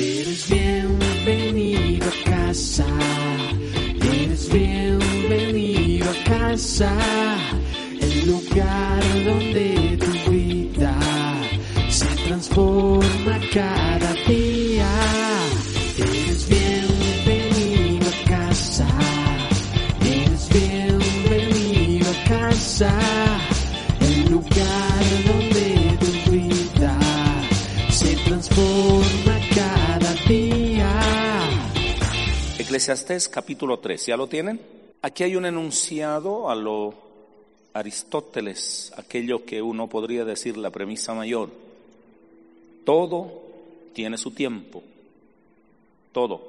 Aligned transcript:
Eres 0.00 0.48
bienvenido 0.48 2.06
a 2.06 2.30
casa. 2.30 2.86
Eres 4.00 4.48
bienvenido 4.48 6.06
a 6.08 6.24
casa. 6.24 6.96
El 8.00 8.28
lugar 8.28 9.02
donde 9.24 9.98
tu 9.98 10.30
vida 10.30 10.94
se 11.90 12.06
transforma 12.28 13.40
cada 13.52 14.14
día. 14.28 14.47
Eclesiastés 32.78 33.28
capítulo 33.28 33.80
3, 33.80 34.06
¿ya 34.06 34.16
lo 34.16 34.28
tienen? 34.28 34.60
Aquí 35.02 35.24
hay 35.24 35.34
un 35.34 35.44
enunciado 35.46 36.48
a 36.48 36.54
lo 36.54 36.94
Aristóteles, 37.72 38.92
aquello 38.96 39.44
que 39.44 39.60
uno 39.60 39.88
podría 39.88 40.24
decir 40.24 40.56
la 40.56 40.70
premisa 40.70 41.12
mayor. 41.12 41.50
Todo 42.84 43.42
tiene 43.94 44.16
su 44.16 44.30
tiempo, 44.30 44.84
todo. 46.12 46.40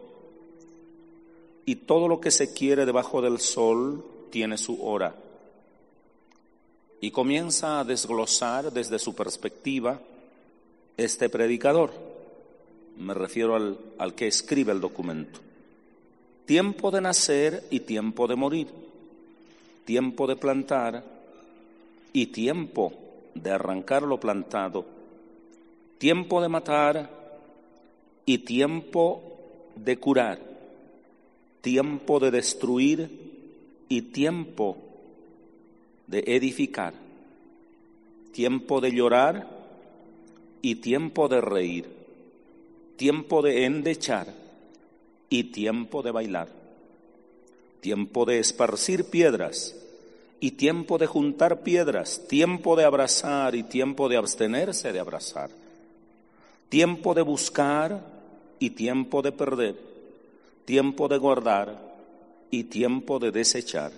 Y 1.66 1.78
todo 1.78 2.08
lo 2.08 2.22
que 2.22 2.30
se 2.30 2.54
quiere 2.54 2.86
debajo 2.86 3.24
del 3.24 3.40
sol 3.40 4.05
tiene 4.30 4.60
su 4.60 4.86
hora. 4.86 5.16
Y 7.02 7.10
comienza 7.10 7.80
a 7.80 7.84
desglosar 7.84 8.72
desde 8.72 9.00
su 9.00 9.16
perspectiva 9.16 10.00
este 10.96 11.27
predicador. 11.27 11.91
Me 13.00 13.16
refiero 13.16 13.55
al, 13.55 13.80
al 13.98 14.14
que 14.14 14.27
escribe 14.27 14.72
el 14.72 14.80
documento. 14.80 15.48
Tiempo 16.49 16.90
de 16.90 16.99
nacer 16.99 17.68
y 17.70 17.82
tiempo 17.82 18.26
de 18.26 18.35
morir. 18.35 18.70
Tiempo 19.85 20.26
de 20.26 20.35
plantar 20.35 21.04
y 22.12 22.26
tiempo 22.26 22.91
de 23.35 23.51
arrancar 23.51 24.01
lo 24.01 24.20
plantado. 24.20 24.84
Tiempo 25.99 26.41
de 26.41 26.49
matar 26.49 27.07
y 28.26 28.40
tiempo 28.40 29.21
de 29.76 29.99
curar. 29.99 30.40
Tiempo 31.62 32.20
de 32.20 32.32
destruir 32.32 33.12
y 33.87 34.02
tiempo 34.02 34.76
de 36.07 36.24
edificar. 36.26 36.96
Tiempo 38.31 38.81
de 38.81 38.91
llorar 38.91 39.48
y 40.63 40.74
tiempo 40.74 41.27
de 41.27 41.41
reír. 41.41 41.85
Tiempo 42.98 43.43
de 43.43 43.65
endechar 43.65 44.49
y 45.30 45.46
tiempo 45.46 46.02
de 46.02 46.12
bailar, 46.12 46.49
tiempo 47.82 48.26
de 48.26 48.40
esparcir 48.40 49.05
piedras 49.05 49.76
y 50.40 50.52
tiempo 50.52 50.98
de 50.98 51.05
juntar 51.05 51.62
piedras, 51.62 52.27
tiempo 52.27 52.76
de 52.76 52.86
abrazar 52.86 53.55
y 53.55 53.63
tiempo 53.63 54.10
de 54.10 54.18
abstenerse 54.18 54.91
de 54.91 54.99
abrazar, 54.99 55.52
tiempo 56.70 57.13
de 57.13 57.21
buscar 57.21 58.02
y 58.58 58.71
tiempo 58.71 59.21
de 59.21 59.32
perder, 59.32 59.76
tiempo 60.66 61.08
de 61.08 61.18
guardar 61.18 61.80
y 62.49 62.64
tiempo 62.64 63.20
de 63.20 63.32
desechar, 63.32 63.91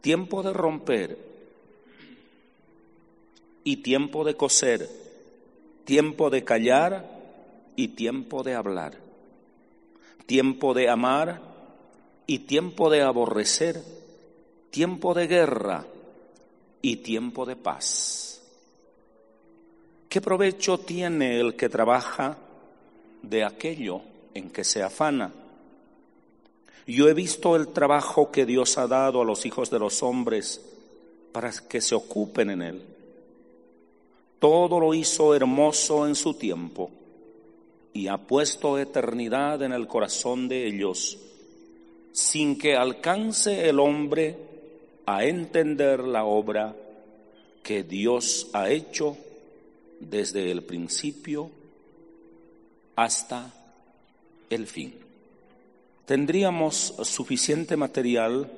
tiempo 0.00 0.42
de 0.42 0.52
romper 0.52 1.18
y 3.64 3.76
tiempo 3.76 4.24
de 4.24 4.34
coser, 4.34 4.88
tiempo 5.84 6.30
de 6.30 6.42
callar 6.42 7.20
y 7.76 7.88
tiempo 7.88 8.42
de 8.42 8.54
hablar 8.54 9.01
tiempo 10.26 10.74
de 10.74 10.88
amar 10.88 11.40
y 12.26 12.40
tiempo 12.40 12.90
de 12.90 13.02
aborrecer, 13.02 13.82
tiempo 14.70 15.14
de 15.14 15.26
guerra 15.26 15.84
y 16.80 16.96
tiempo 16.96 17.44
de 17.46 17.56
paz. 17.56 18.42
¿Qué 20.08 20.20
provecho 20.20 20.78
tiene 20.78 21.40
el 21.40 21.56
que 21.56 21.68
trabaja 21.68 22.36
de 23.22 23.44
aquello 23.44 24.02
en 24.34 24.50
que 24.50 24.64
se 24.64 24.82
afana? 24.82 25.32
Yo 26.86 27.08
he 27.08 27.14
visto 27.14 27.56
el 27.56 27.68
trabajo 27.68 28.30
que 28.30 28.44
Dios 28.44 28.76
ha 28.76 28.86
dado 28.86 29.22
a 29.22 29.24
los 29.24 29.46
hijos 29.46 29.70
de 29.70 29.78
los 29.78 30.02
hombres 30.02 30.60
para 31.32 31.50
que 31.52 31.80
se 31.80 31.94
ocupen 31.94 32.50
en 32.50 32.62
él. 32.62 32.82
Todo 34.38 34.80
lo 34.80 34.92
hizo 34.92 35.34
hermoso 35.34 36.06
en 36.06 36.14
su 36.14 36.34
tiempo 36.34 36.90
y 37.94 38.08
ha 38.08 38.16
puesto 38.16 38.78
eternidad 38.78 39.62
en 39.62 39.72
el 39.72 39.86
corazón 39.86 40.48
de 40.48 40.66
ellos, 40.66 41.18
sin 42.12 42.58
que 42.58 42.76
alcance 42.76 43.68
el 43.68 43.78
hombre 43.78 44.36
a 45.06 45.24
entender 45.24 46.00
la 46.00 46.24
obra 46.24 46.74
que 47.62 47.82
Dios 47.82 48.48
ha 48.52 48.70
hecho 48.70 49.16
desde 50.00 50.50
el 50.50 50.62
principio 50.62 51.50
hasta 52.96 53.52
el 54.50 54.66
fin. 54.66 54.94
Tendríamos 56.06 56.94
suficiente 57.02 57.76
material 57.76 58.50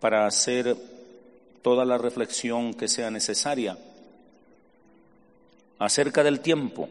para 0.00 0.26
hacer 0.26 0.76
toda 1.62 1.84
la 1.84 1.96
reflexión 1.96 2.74
que 2.74 2.88
sea 2.88 3.10
necesaria 3.10 3.78
acerca 5.78 6.24
del 6.24 6.40
tiempo 6.40 6.88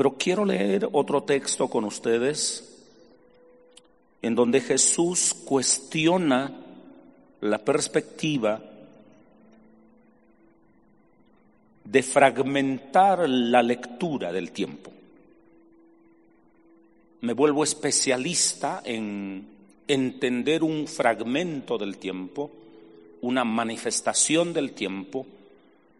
pero 0.00 0.16
quiero 0.16 0.46
leer 0.46 0.88
otro 0.92 1.24
texto 1.24 1.68
con 1.68 1.84
ustedes 1.84 2.86
en 4.22 4.34
donde 4.34 4.62
Jesús 4.62 5.36
cuestiona 5.44 6.56
la 7.42 7.58
perspectiva 7.58 8.62
de 11.84 12.02
fragmentar 12.02 13.28
la 13.28 13.62
lectura 13.62 14.32
del 14.32 14.52
tiempo. 14.52 14.90
Me 17.20 17.34
vuelvo 17.34 17.62
especialista 17.62 18.80
en 18.82 19.46
entender 19.86 20.62
un 20.62 20.86
fragmento 20.86 21.76
del 21.76 21.98
tiempo, 21.98 22.50
una 23.20 23.44
manifestación 23.44 24.54
del 24.54 24.72
tiempo, 24.72 25.26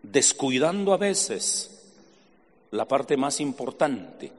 descuidando 0.03 0.95
a 0.95 0.97
veces 0.97 1.80
la 2.71 2.87
parte 2.87 3.17
más 3.17 3.41
importante. 3.41 4.33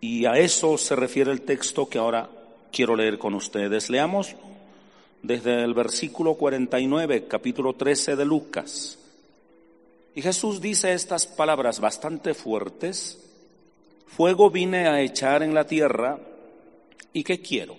Y 0.00 0.26
a 0.26 0.38
eso 0.38 0.78
se 0.78 0.94
refiere 0.94 1.32
el 1.32 1.42
texto 1.42 1.88
que 1.88 1.98
ahora 1.98 2.30
quiero 2.70 2.94
leer 2.94 3.18
con 3.18 3.34
ustedes. 3.34 3.90
Leamos 3.90 4.36
desde 5.22 5.64
el 5.64 5.74
versículo 5.74 6.34
49, 6.34 7.26
capítulo 7.26 7.74
13 7.74 8.14
de 8.14 8.24
Lucas. 8.24 8.98
Y 10.14 10.22
Jesús 10.22 10.60
dice 10.60 10.92
estas 10.92 11.26
palabras 11.26 11.80
bastante 11.80 12.34
fuertes. 12.34 13.18
Fuego 14.06 14.50
vine 14.50 14.88
a 14.88 15.00
echar 15.00 15.42
en 15.42 15.54
la 15.54 15.66
tierra 15.66 16.18
y 17.12 17.24
¿qué 17.24 17.40
quiero? 17.40 17.76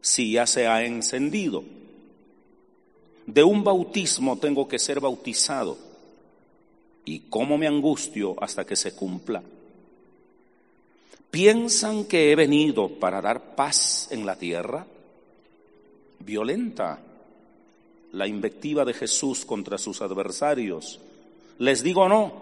Si 0.00 0.32
ya 0.32 0.46
se 0.46 0.66
ha 0.66 0.84
encendido 0.84 1.64
de 3.32 3.44
un 3.44 3.62
bautismo 3.62 4.38
tengo 4.38 4.66
que 4.66 4.78
ser 4.78 5.00
bautizado. 5.00 5.78
¿Y 7.04 7.20
cómo 7.30 7.56
me 7.56 7.66
angustio 7.66 8.36
hasta 8.42 8.64
que 8.64 8.76
se 8.76 8.92
cumpla? 8.92 9.42
¿Piensan 11.30 12.04
que 12.04 12.32
he 12.32 12.36
venido 12.36 12.88
para 12.88 13.20
dar 13.20 13.54
paz 13.54 14.08
en 14.10 14.26
la 14.26 14.36
tierra? 14.36 14.84
Violenta 16.18 16.98
la 18.12 18.26
invectiva 18.26 18.84
de 18.84 18.94
Jesús 18.94 19.44
contra 19.44 19.78
sus 19.78 20.02
adversarios. 20.02 20.98
Les 21.58 21.84
digo 21.84 22.08
no, 22.08 22.32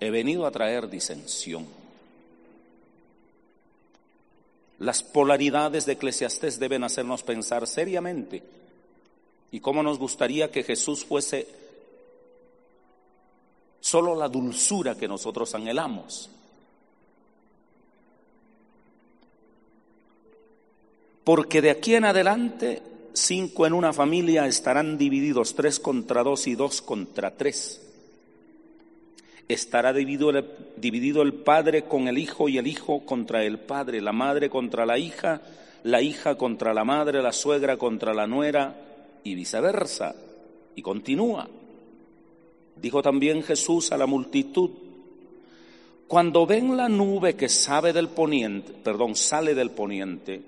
he 0.00 0.10
venido 0.10 0.46
a 0.46 0.50
traer 0.50 0.88
disensión. 0.88 1.66
Las 4.78 5.02
polaridades 5.02 5.84
de 5.84 5.92
Eclesiastés 5.92 6.58
deben 6.58 6.84
hacernos 6.84 7.22
pensar 7.22 7.66
seriamente 7.66 8.42
y 9.50 9.60
cómo 9.60 9.82
nos 9.82 9.98
gustaría 9.98 10.50
que 10.50 10.62
Jesús 10.62 11.04
fuese 11.04 11.46
solo 13.80 14.16
la 14.16 14.28
dulzura 14.28 14.96
que 14.96 15.06
nosotros 15.06 15.54
anhelamos. 15.54 16.30
Porque 21.22 21.60
de 21.60 21.70
aquí 21.70 21.94
en 21.94 22.04
adelante, 22.04 22.82
cinco 23.12 23.66
en 23.66 23.72
una 23.72 23.92
familia 23.92 24.46
estarán 24.46 24.96
divididos 24.98 25.54
tres 25.54 25.80
contra 25.80 26.22
dos 26.22 26.46
y 26.46 26.54
dos 26.54 26.82
contra 26.82 27.36
tres. 27.36 27.82
Estará 29.48 29.92
dividido 29.92 30.30
el, 30.30 30.44
dividido 30.76 31.22
el 31.22 31.34
padre 31.34 31.82
con 31.82 32.08
el 32.08 32.18
hijo 32.18 32.48
y 32.48 32.58
el 32.58 32.66
hijo 32.66 33.04
contra 33.04 33.44
el 33.44 33.58
padre, 33.58 34.00
la 34.00 34.12
madre 34.12 34.50
contra 34.50 34.86
la 34.86 34.98
hija, 34.98 35.42
la 35.82 36.02
hija 36.02 36.36
contra 36.36 36.74
la 36.74 36.84
madre, 36.84 37.22
la 37.22 37.32
suegra 37.32 37.76
contra 37.76 38.14
la 38.14 38.26
nuera, 38.26 38.85
y 39.26 39.34
viceversa. 39.34 40.14
Y 40.74 40.82
continúa. 40.82 41.48
Dijo 42.76 43.02
también 43.02 43.42
Jesús 43.42 43.90
a 43.92 43.96
la 43.96 44.06
multitud, 44.06 44.70
cuando 46.06 46.46
ven 46.46 46.76
la 46.76 46.88
nube 46.88 47.34
que 47.34 47.48
sabe 47.48 47.92
del 47.92 48.08
poniente, 48.08 48.72
perdón, 48.72 49.16
sale 49.16 49.54
del 49.54 49.70
poniente, 49.70 50.42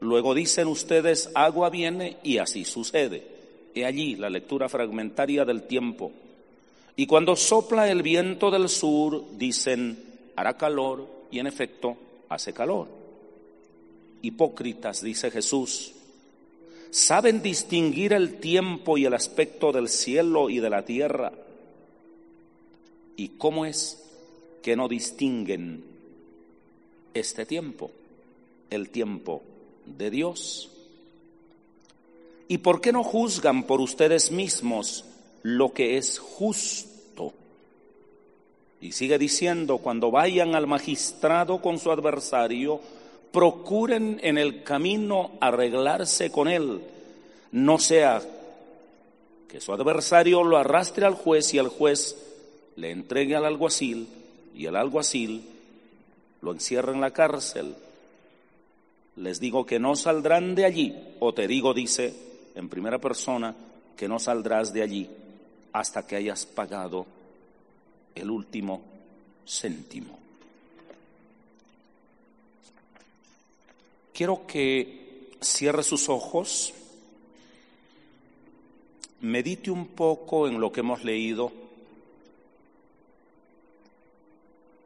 luego 0.00 0.34
dicen 0.34 0.66
ustedes, 0.66 1.30
agua 1.34 1.70
viene 1.70 2.16
y 2.24 2.38
así 2.38 2.64
sucede. 2.64 3.22
He 3.74 3.84
allí 3.84 4.16
la 4.16 4.30
lectura 4.30 4.68
fragmentaria 4.68 5.44
del 5.44 5.64
tiempo. 5.64 6.10
Y 6.96 7.06
cuando 7.06 7.36
sopla 7.36 7.88
el 7.88 8.02
viento 8.02 8.50
del 8.50 8.68
sur, 8.68 9.22
dicen, 9.36 10.02
hará 10.34 10.56
calor, 10.56 11.06
y 11.30 11.38
en 11.38 11.46
efecto, 11.46 11.96
hace 12.28 12.52
calor. 12.52 12.88
Hipócritas, 14.22 15.02
dice 15.02 15.30
Jesús, 15.30 15.92
saben 16.90 17.42
distinguir 17.42 18.12
el 18.12 18.40
tiempo 18.40 18.98
y 18.98 19.04
el 19.04 19.14
aspecto 19.14 19.72
del 19.72 19.88
cielo 19.88 20.50
y 20.50 20.60
de 20.60 20.70
la 20.70 20.84
tierra. 20.84 21.32
¿Y 23.16 23.30
cómo 23.30 23.66
es 23.66 24.02
que 24.62 24.76
no 24.76 24.88
distinguen 24.88 25.84
este 27.14 27.46
tiempo, 27.46 27.90
el 28.70 28.90
tiempo 28.90 29.42
de 29.86 30.10
Dios? 30.10 30.70
¿Y 32.48 32.58
por 32.58 32.80
qué 32.80 32.92
no 32.92 33.04
juzgan 33.04 33.64
por 33.64 33.80
ustedes 33.80 34.30
mismos 34.30 35.04
lo 35.42 35.72
que 35.72 35.98
es 35.98 36.18
justo? 36.18 37.34
Y 38.80 38.92
sigue 38.92 39.18
diciendo, 39.18 39.78
cuando 39.78 40.10
vayan 40.10 40.54
al 40.54 40.66
magistrado 40.66 41.60
con 41.60 41.78
su 41.78 41.90
adversario, 41.90 42.80
procuren 43.32 44.20
en 44.22 44.38
el 44.38 44.62
camino 44.62 45.32
arreglarse 45.40 46.30
con 46.30 46.48
él, 46.48 46.80
no 47.52 47.78
sea 47.78 48.22
que 49.48 49.60
su 49.60 49.72
adversario 49.72 50.44
lo 50.44 50.58
arrastre 50.58 51.06
al 51.06 51.14
juez 51.14 51.54
y 51.54 51.58
el 51.58 51.68
juez 51.68 52.16
le 52.76 52.90
entregue 52.90 53.34
al 53.34 53.44
alguacil 53.44 54.08
y 54.54 54.66
el 54.66 54.76
alguacil 54.76 55.42
lo 56.42 56.52
encierra 56.52 56.92
en 56.92 57.00
la 57.00 57.12
cárcel. 57.12 57.74
Les 59.16 59.40
digo 59.40 59.66
que 59.66 59.78
no 59.78 59.96
saldrán 59.96 60.54
de 60.54 60.64
allí, 60.64 60.94
o 61.18 61.32
te 61.32 61.48
digo, 61.48 61.74
dice 61.74 62.14
en 62.54 62.68
primera 62.68 62.98
persona, 62.98 63.54
que 63.96 64.08
no 64.08 64.18
saldrás 64.18 64.72
de 64.72 64.82
allí 64.82 65.10
hasta 65.72 66.06
que 66.06 66.16
hayas 66.16 66.46
pagado 66.46 67.06
el 68.14 68.30
último 68.30 68.82
céntimo. 69.46 70.18
Quiero 74.18 74.48
que 74.48 75.30
cierre 75.40 75.84
sus 75.84 76.08
ojos, 76.08 76.74
medite 79.20 79.70
un 79.70 79.86
poco 79.86 80.48
en 80.48 80.60
lo 80.60 80.72
que 80.72 80.80
hemos 80.80 81.04
leído 81.04 81.52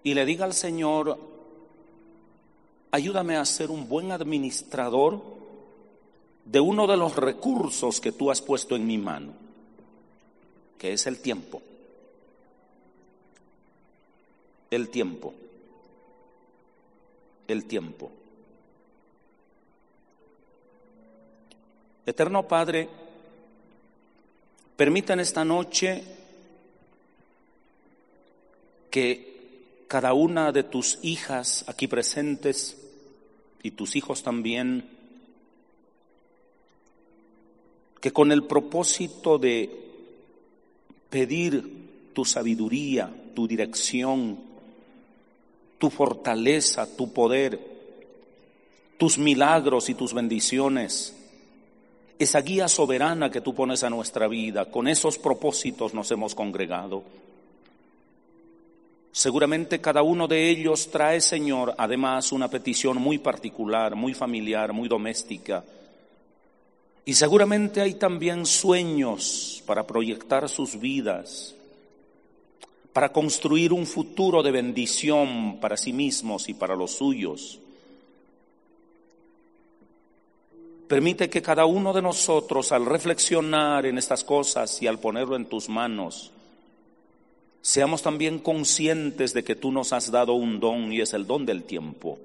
y 0.05 0.13
le 0.13 0.27
diga 0.27 0.45
al 0.45 0.53
Señor, 0.53 1.19
ayúdame 2.91 3.39
a 3.39 3.47
ser 3.47 3.71
un 3.71 3.89
buen 3.89 4.13
administrador 4.13 5.23
de 6.45 6.61
uno 6.61 6.87
de 6.87 6.99
los 6.99 7.17
recursos 7.17 8.03
que 8.03 8.13
tú 8.13 8.31
has 8.31 8.43
puesto 8.43 8.77
en 8.77 8.87
mi 8.87 8.99
mano, 8.99 9.33
que 10.77 10.93
es 10.93 11.07
el 11.07 11.23
tiempo. 11.23 11.63
El 14.71 14.91
tiempo. 14.91 15.33
El 17.49 17.65
tiempo. 17.65 18.11
Eterno 22.05 22.49
Padre, 22.49 22.89
permita 24.77 25.13
en 25.13 25.21
esta 25.21 25.45
noche 25.45 26.03
que 28.91 29.85
cada 29.87 30.13
una 30.13 30.51
de 30.51 30.65
tus 30.65 30.99
hijas 31.03 31.65
aquí 31.69 31.87
presentes 31.87 32.77
y 33.63 33.71
tus 33.73 33.95
hijos 33.95 34.23
también, 34.23 34.89
que 38.01 38.13
con 38.13 38.33
el 38.33 38.45
propósito 38.45 39.39
de 39.39 39.71
pedir 41.09 42.11
tu 42.13 42.25
sabiduría, 42.25 43.15
tu 43.35 43.47
dirección, 43.47 44.41
tu 45.79 45.89
fortaleza, 45.89 46.97
tu 46.97 47.13
poder, 47.13 47.61
tus 48.99 49.19
milagros 49.19 49.89
y 49.89 49.95
tus 49.95 50.13
bendiciones, 50.13 51.15
esa 52.23 52.41
guía 52.41 52.69
soberana 52.69 53.31
que 53.31 53.41
tú 53.41 53.55
pones 53.55 53.83
a 53.83 53.91
nuestra 53.91 54.29
vida, 54.29 54.67
con 54.67 54.89
esos 54.89 55.19
propósitos 55.19 55.95
nos 55.95 56.11
hemos 56.11 56.35
congregado. 56.35 57.03
Seguramente 59.13 59.81
cada 59.81 60.03
uno 60.03 60.27
de 60.27 60.49
ellos 60.49 60.91
trae, 60.91 61.21
Señor, 61.21 61.75
además 61.77 62.33
una 62.33 62.49
petición 62.49 62.97
muy 62.97 63.19
particular, 63.19 63.95
muy 63.95 64.15
familiar, 64.15 64.73
muy 64.73 64.89
doméstica. 64.89 65.65
Y 67.05 67.15
seguramente 67.15 67.81
hay 67.81 67.95
también 67.95 68.47
sueños 68.47 69.63
para 69.67 69.87
proyectar 69.87 70.49
sus 70.49 70.79
vidas, 70.79 71.55
para 72.93 73.13
construir 73.13 73.73
un 73.73 73.87
futuro 73.87 74.43
de 74.43 74.51
bendición 74.51 75.59
para 75.61 75.77
sí 75.77 75.93
mismos 75.93 76.49
y 76.49 76.55
para 76.55 76.77
los 76.77 76.93
suyos. 76.93 77.59
Permite 80.93 81.31
que 81.31 81.41
cada 81.41 81.65
uno 81.65 81.95
de 81.95 82.03
nosotros, 82.03 82.71
al 82.71 82.85
reflexionar 82.85 83.87
en 83.87 83.97
estas 83.97 84.25
cosas 84.25 84.83
y 84.83 84.87
al 84.87 84.99
ponerlo 84.99 85.37
en 85.37 85.47
tus 85.47 85.71
manos, 85.71 86.33
seamos 87.63 88.03
también 88.03 88.41
conscientes 88.41 89.33
de 89.33 89.43
que 89.43 89.57
tú 89.57 89.73
nos 89.73 89.95
has 89.95 90.11
dado 90.11 90.35
un 90.35 90.61
don 90.61 90.93
y 90.93 91.01
es 91.01 91.15
el 91.15 91.27
don 91.27 91.47
del 91.47 91.65
tiempo, 91.65 92.19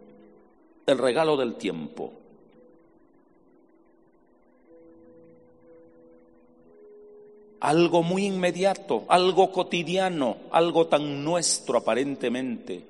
el 0.86 0.98
regalo 0.98 1.38
del 1.38 1.56
tiempo. 1.56 2.12
Algo 7.62 8.04
muy 8.04 8.26
inmediato, 8.26 9.06
algo 9.08 9.50
cotidiano, 9.50 10.40
algo 10.52 10.88
tan 10.88 11.24
nuestro 11.24 11.78
aparentemente, 11.78 12.84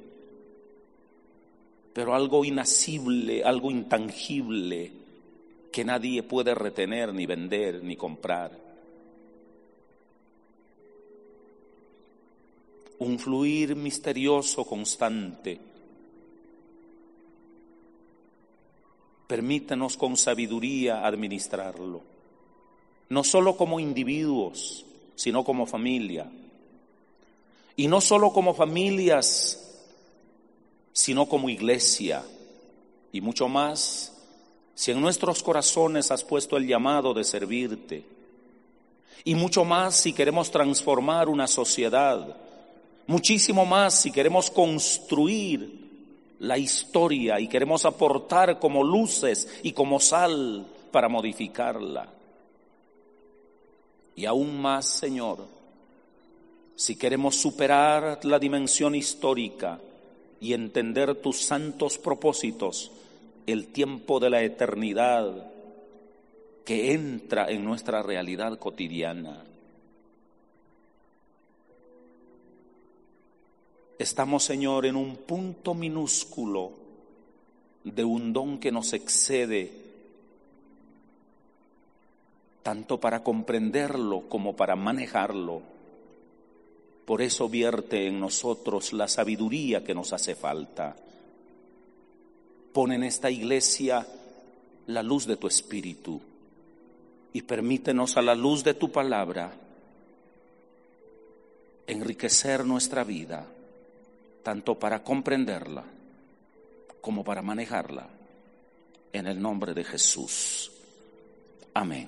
pero 1.93 2.15
algo 2.15 2.43
inasible, 2.43 3.43
algo 3.43 3.69
intangible 3.69 5.05
que 5.71 5.85
nadie 5.85 6.23
puede 6.23 6.55
retener, 6.55 7.13
ni 7.13 7.25
vender, 7.25 7.83
ni 7.83 7.95
comprar. 7.95 8.67
un 12.99 13.19
fluir 13.19 13.75
misterioso 13.75 14.65
constante. 14.65 15.59
Permítanos 19.27 19.97
con 19.97 20.15
sabiduría 20.15 21.05
administrarlo, 21.05 22.01
no 23.09 23.23
solo 23.23 23.57
como 23.57 23.79
individuos, 23.79 24.85
sino 25.15 25.43
como 25.43 25.65
familia. 25.65 26.31
Y 27.75 27.87
no 27.87 28.01
solo 28.01 28.31
como 28.31 28.53
familias, 28.55 29.83
sino 30.93 31.27
como 31.27 31.49
iglesia. 31.49 32.23
Y 33.11 33.21
mucho 33.21 33.47
más, 33.47 34.16
si 34.77 34.91
en 34.91 35.01
nuestros 35.01 35.41
corazones 35.41 36.11
has 36.11 36.23
puesto 36.23 36.55
el 36.55 36.67
llamado 36.67 37.11
de 37.15 37.23
servirte. 37.23 38.05
Y 39.23 39.33
mucho 39.33 39.65
más 39.65 39.95
si 39.95 40.13
queremos 40.13 40.51
transformar 40.51 41.29
una 41.29 41.47
sociedad 41.47 42.37
muchísimo 43.07 43.65
más 43.65 43.99
si 43.99 44.11
queremos 44.11 44.51
construir 44.51 45.87
la 46.39 46.59
historia 46.59 47.39
y 47.39 47.47
queremos 47.47 47.85
aportar 47.85 48.59
como 48.59 48.83
luces 48.83 49.47
y 49.63 49.71
como 49.71 49.99
sal 49.99 50.67
para 50.91 51.09
modificarla. 51.09 52.13
Y 54.15 54.25
aún 54.25 54.61
más, 54.61 54.85
Señor, 54.85 55.47
si 56.75 56.95
queremos 56.95 57.35
superar 57.35 58.19
la 58.25 58.37
dimensión 58.37 58.93
histórica 58.93 59.79
y 60.39 60.53
entender 60.53 61.15
tus 61.15 61.41
santos 61.41 61.97
propósitos, 61.97 62.91
el 63.47 63.67
tiempo 63.67 64.19
de 64.19 64.29
la 64.29 64.43
eternidad 64.43 65.51
que 66.65 66.91
entra 66.91 67.49
en 67.49 67.63
nuestra 67.63 68.03
realidad 68.03 68.59
cotidiana. 68.59 69.41
Estamos, 73.97 74.43
Señor, 74.43 74.85
en 74.85 74.97
un 74.97 75.15
punto 75.15 75.73
minúsculo 75.73 76.73
de 77.85 78.03
un 78.03 78.33
don 78.33 78.59
que 78.59 78.71
nos 78.71 78.91
excede, 78.91 79.71
tanto 82.63 82.99
para 82.99 83.23
comprenderlo 83.23 84.23
como 84.27 84.57
para 84.57 84.75
manejarlo. 84.75 85.61
Por 87.05 87.21
eso 87.21 87.47
vierte 87.47 88.07
en 88.07 88.19
nosotros 88.19 88.91
la 88.91 89.07
sabiduría 89.07 89.85
que 89.85 89.95
nos 89.95 90.11
hace 90.11 90.35
falta. 90.35 90.97
Pon 92.77 92.91
en 92.91 93.03
esta 93.03 93.31
iglesia 93.31 94.05
la 94.85 95.01
luz 95.01 95.25
de 95.25 95.35
tu 95.35 95.47
espíritu 95.47 96.21
y 97.33 97.41
permítenos 97.41 98.17
a 98.17 98.21
la 98.21 98.35
luz 98.35 98.63
de 98.63 98.75
tu 98.75 98.91
palabra 98.91 99.51
enriquecer 101.87 102.63
nuestra 102.63 103.03
vida, 103.03 103.47
tanto 104.43 104.75
para 104.75 105.01
comprenderla 105.01 105.85
como 107.01 107.23
para 107.23 107.41
manejarla, 107.41 108.07
en 109.11 109.25
el 109.25 109.41
nombre 109.41 109.73
de 109.73 109.83
Jesús. 109.83 110.71
Amén. 111.73 112.07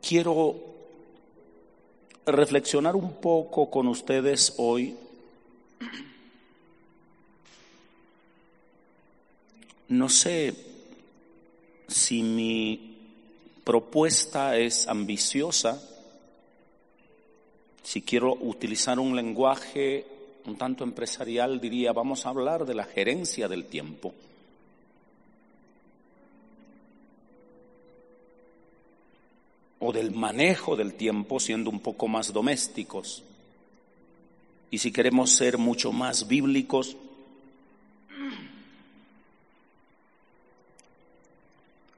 Quiero 0.00 0.71
reflexionar 2.26 2.96
un 2.96 3.14
poco 3.14 3.70
con 3.70 3.88
ustedes 3.88 4.54
hoy 4.58 4.96
No 9.92 10.08
sé 10.08 10.54
si 11.86 12.22
mi 12.22 12.96
propuesta 13.62 14.56
es 14.56 14.88
ambiciosa, 14.88 15.86
si 17.82 18.00
quiero 18.00 18.32
utilizar 18.32 18.98
un 18.98 19.14
lenguaje 19.14 20.06
un 20.46 20.56
tanto 20.56 20.82
empresarial, 20.82 21.60
diría, 21.60 21.92
vamos 21.92 22.24
a 22.24 22.30
hablar 22.30 22.64
de 22.64 22.74
la 22.74 22.84
gerencia 22.84 23.48
del 23.48 23.66
tiempo. 23.66 24.14
O 29.84 29.92
del 29.92 30.12
manejo 30.12 30.76
del 30.76 30.94
tiempo 30.94 31.40
siendo 31.40 31.68
un 31.68 31.80
poco 31.80 32.06
más 32.06 32.32
domésticos. 32.32 33.24
Y 34.70 34.78
si 34.78 34.92
queremos 34.92 35.32
ser 35.32 35.58
mucho 35.58 35.90
más 35.90 36.28
bíblicos, 36.28 36.96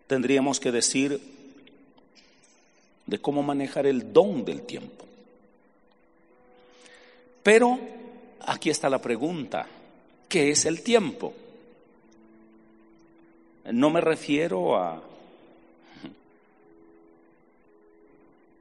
tendríamos 0.06 0.60
que 0.60 0.72
decir 0.72 1.20
de 3.04 3.18
cómo 3.18 3.42
manejar 3.42 3.86
el 3.86 4.14
don 4.14 4.46
del 4.46 4.62
tiempo. 4.62 5.04
Pero 7.42 7.78
aquí 8.40 8.70
está 8.70 8.88
la 8.88 9.02
pregunta, 9.02 9.66
¿qué 10.26 10.50
es 10.50 10.64
el 10.64 10.82
tiempo? 10.82 11.34
No 13.70 13.90
me 13.90 14.00
refiero 14.00 14.78
a 14.78 15.02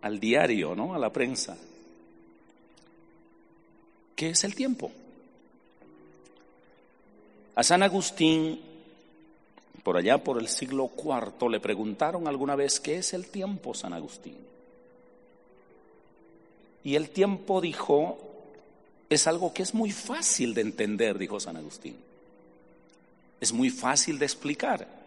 al 0.04 0.20
diario, 0.20 0.76
¿no? 0.76 0.94
A 0.94 1.00
la 1.00 1.12
prensa. 1.12 1.58
¿Qué 4.16 4.30
es 4.30 4.44
el 4.44 4.54
tiempo? 4.54 4.92
A 7.56 7.64
San 7.64 7.84
Agustín 7.84 8.60
por 9.84 9.98
allá 9.98 10.24
por 10.24 10.40
el 10.40 10.48
siglo 10.48 10.90
IV, 10.98 11.50
le 11.50 11.60
preguntaron 11.60 12.28
alguna 12.28 12.56
vez, 12.56 12.80
¿qué 12.80 12.98
es 12.98 13.14
el 13.14 13.28
tiempo, 13.28 13.74
San 13.74 13.92
Agustín? 13.92 14.38
Y 16.86 16.96
el 16.96 17.10
tiempo 17.10 17.60
dijo, 17.60 18.18
es 19.10 19.28
algo 19.28 19.54
que 19.54 19.64
es 19.64 19.74
muy 19.74 19.92
fácil 19.92 20.54
de 20.54 20.62
entender, 20.62 21.18
dijo 21.18 21.40
San 21.40 21.58
Agustín. 21.58 21.98
Es 23.42 23.52
muy 23.52 23.70
fácil 23.70 24.18
de 24.20 24.26
explicar. 24.26 25.03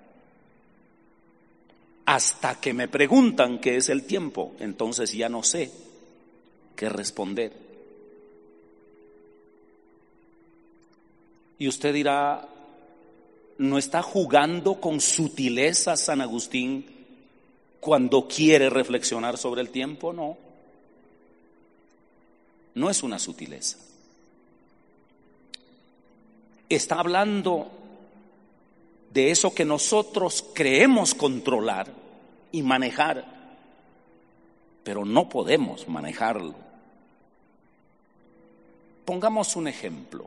Hasta 2.06 2.60
que 2.60 2.72
me 2.72 2.86
preguntan 2.86 3.58
qué 3.58 3.76
es 3.76 3.88
el 3.88 4.04
tiempo, 4.04 4.54
entonces 4.60 5.12
ya 5.12 5.28
no 5.28 5.42
sé 5.42 5.72
qué 6.76 6.88
responder. 6.88 7.52
Y 11.58 11.66
usted 11.66 11.92
dirá, 11.92 12.48
no 13.58 13.78
está 13.78 14.02
jugando 14.02 14.80
con 14.80 15.00
sutileza 15.00 15.96
San 15.96 16.20
Agustín 16.20 16.86
cuando 17.80 18.28
quiere 18.28 18.70
reflexionar 18.70 19.38
sobre 19.38 19.62
el 19.62 19.70
tiempo, 19.70 20.12
no. 20.12 20.36
No 22.74 22.90
es 22.90 23.02
una 23.02 23.18
sutileza. 23.18 23.78
Está 26.68 27.00
hablando 27.00 27.70
de 29.10 29.30
eso 29.30 29.54
que 29.54 29.64
nosotros 29.64 30.44
creemos 30.54 31.14
controlar 31.14 31.88
y 32.52 32.62
manejar, 32.62 33.24
pero 34.82 35.04
no 35.04 35.28
podemos 35.28 35.88
manejarlo. 35.88 36.54
Pongamos 39.04 39.56
un 39.56 39.68
ejemplo. 39.68 40.26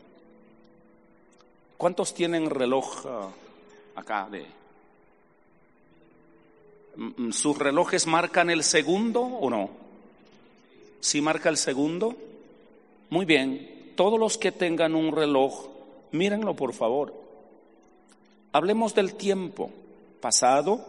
¿Cuántos 1.78 2.14
tienen 2.14 2.50
reloj 2.50 3.06
ah, 3.06 3.30
acá 3.96 4.28
de... 4.32 4.46
Mm, 6.96 7.28
mm, 7.28 7.32
¿Sus 7.32 7.58
relojes 7.58 8.08
marcan 8.08 8.50
el 8.50 8.64
segundo 8.64 9.22
o 9.22 9.50
no? 9.50 9.70
¿Sí 11.00 11.22
marca 11.22 11.50
el 11.50 11.58
segundo? 11.58 12.16
Muy 13.10 13.26
bien. 13.26 13.94
Todos 13.96 14.20
los 14.20 14.38
que 14.38 14.52
tengan 14.52 14.96
un 14.96 15.14
reloj, 15.14 15.68
mírenlo 16.12 16.54
por 16.56 16.74
favor. 16.74 17.14
Hablemos 18.52 18.96
del 18.96 19.14
tiempo, 19.16 19.70
pasado, 20.22 20.84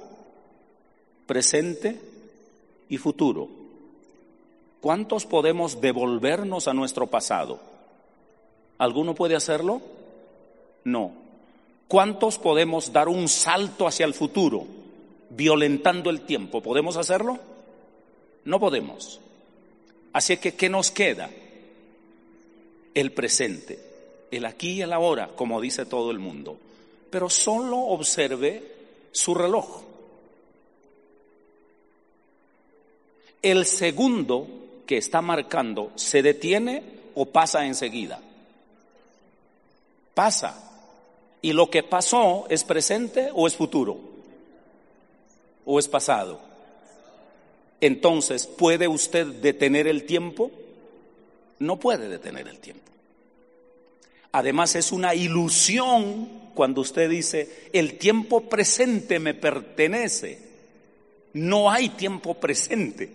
presente 1.27 2.01
y 2.89 2.97
futuro. 2.97 3.49
¿Cuántos 4.81 5.27
podemos 5.27 5.81
devolvernos 5.81 6.69
a 6.69 6.75
nuestro 6.75 7.07
pasado? 7.09 7.61
¿Alguno 8.79 9.15
puede 9.15 9.37
hacerlo? 9.37 9.83
No. 10.85 11.13
¿Cuántos 11.87 12.39
podemos 12.39 12.93
dar 12.93 13.09
un 13.09 13.29
salto 13.29 13.87
hacia 13.87 14.07
el 14.07 14.15
futuro 14.15 14.67
violentando 15.29 16.09
el 16.09 16.23
tiempo? 16.23 16.63
¿Podemos 16.63 16.97
hacerlo? 16.97 17.39
No 18.45 18.59
podemos. 18.59 19.21
Así 20.15 20.39
que, 20.39 20.55
¿qué 20.55 20.71
nos 20.71 20.91
queda? 20.91 21.31
El 22.95 23.13
presente, 23.13 23.79
el 24.31 24.47
aquí 24.47 24.73
y 24.73 24.83
el 24.83 24.95
ahora, 24.95 25.29
como 25.37 25.61
dice 25.61 25.85
todo 25.85 26.11
el 26.11 26.19
mundo. 26.19 26.57
Pero 27.11 27.29
solo 27.29 27.77
observe 27.79 28.63
su 29.13 29.35
reloj. 29.35 29.83
El 33.43 33.67
segundo 33.67 34.47
que 34.87 34.99
está 34.99 35.21
marcando 35.21 35.93
se 35.95 36.23
detiene 36.23 36.83
o 37.15 37.27
pasa 37.27 37.67
enseguida. 37.67 38.21
Pasa. 40.15 40.67
¿Y 41.43 41.53
lo 41.53 41.71
que 41.71 41.83
pasó 41.83 42.47
es 42.51 42.65
presente 42.65 43.31
o 43.35 43.47
es 43.47 43.57
futuro? 43.57 43.99
¿O 45.65 45.79
es 45.79 45.89
pasado? 45.89 46.41
Entonces, 47.81 48.47
¿puede 48.47 48.89
usted 48.89 49.27
detener 49.27 49.87
el 49.87 50.05
tiempo? 50.05 50.51
No 51.59 51.79
puede 51.79 52.09
detener 52.09 52.47
el 52.47 52.59
tiempo. 52.59 52.91
Además, 54.33 54.77
es 54.77 54.93
una 54.93 55.15
ilusión 55.15 56.29
cuando 56.61 56.83
usted 56.83 57.09
dice, 57.09 57.71
el 57.73 57.97
tiempo 57.97 58.43
presente 58.43 59.19
me 59.19 59.33
pertenece. 59.33 60.39
No 61.33 61.71
hay 61.71 61.89
tiempo 61.89 62.35
presente, 62.35 63.11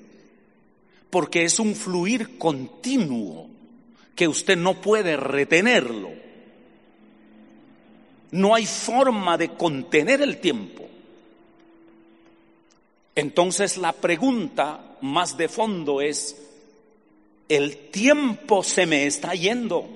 porque 1.11 1.43
es 1.43 1.59
un 1.59 1.75
fluir 1.75 2.39
continuo 2.39 3.47
que 4.15 4.27
usted 4.27 4.57
no 4.57 4.81
puede 4.81 5.15
retenerlo. 5.15 6.09
No 8.31 8.55
hay 8.55 8.65
forma 8.65 9.37
de 9.37 9.49
contener 9.49 10.23
el 10.23 10.39
tiempo. 10.39 10.87
Entonces 13.13 13.77
la 13.77 13.93
pregunta 13.93 14.97
más 15.01 15.37
de 15.37 15.49
fondo 15.49 16.01
es, 16.01 16.35
el 17.47 17.77
tiempo 17.91 18.63
se 18.63 18.87
me 18.87 19.05
está 19.05 19.35
yendo. 19.35 19.87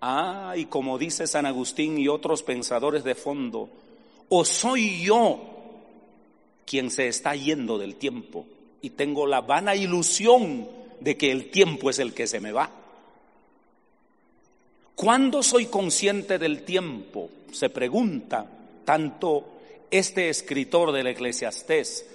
Ah, 0.00 0.54
y 0.56 0.66
como 0.66 0.98
dice 0.98 1.26
San 1.26 1.46
Agustín 1.46 1.98
y 1.98 2.08
otros 2.08 2.42
pensadores 2.42 3.04
de 3.04 3.14
fondo, 3.14 3.68
o 4.28 4.44
soy 4.44 5.02
yo 5.02 5.40
quien 6.64 6.90
se 6.90 7.08
está 7.08 7.34
yendo 7.34 7.78
del 7.78 7.96
tiempo 7.96 8.46
y 8.80 8.90
tengo 8.90 9.26
la 9.26 9.40
vana 9.40 9.74
ilusión 9.74 10.68
de 11.00 11.16
que 11.16 11.30
el 11.32 11.50
tiempo 11.50 11.90
es 11.90 11.98
el 11.98 12.14
que 12.14 12.26
se 12.26 12.40
me 12.40 12.52
va. 12.52 12.70
¿Cuándo 14.94 15.42
soy 15.42 15.66
consciente 15.66 16.38
del 16.38 16.62
tiempo? 16.62 17.30
Se 17.52 17.70
pregunta 17.70 18.46
tanto 18.84 19.44
este 19.90 20.28
escritor 20.28 20.92
del 20.92 21.08
Eclesiastés 21.08 22.06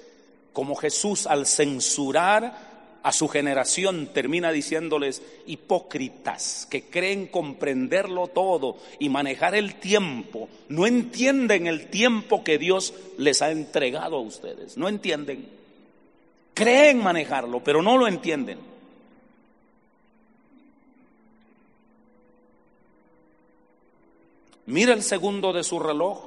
como 0.53 0.75
Jesús 0.75 1.27
al 1.27 1.45
censurar 1.45 2.75
a 3.05 3.12
su 3.12 3.27
generación 3.27 4.07
termina 4.07 4.51
diciéndoles 4.51 5.21
hipócritas 5.45 6.67
que 6.71 6.85
creen 6.85 7.27
comprenderlo 7.27 8.29
todo 8.29 8.77
y 8.97 9.09
manejar 9.09 9.53
el 9.53 9.75
tiempo. 9.75 10.50
No 10.69 10.88
entienden 10.88 11.67
el 11.67 11.91
tiempo 11.91 12.43
que 12.43 12.57
Dios 12.57 12.95
les 13.19 13.43
ha 13.43 13.51
entregado 13.51 14.15
a 14.15 14.21
ustedes. 14.21 14.75
No 14.75 14.89
entienden. 14.89 15.47
Creen 16.55 16.97
manejarlo, 16.97 17.63
pero 17.63 17.83
no 17.83 17.95
lo 17.95 18.07
entienden. 18.07 18.57
Mira 24.65 24.95
el 24.95 25.03
segundo 25.03 25.53
de 25.53 25.63
su 25.63 25.77
reloj 25.77 26.25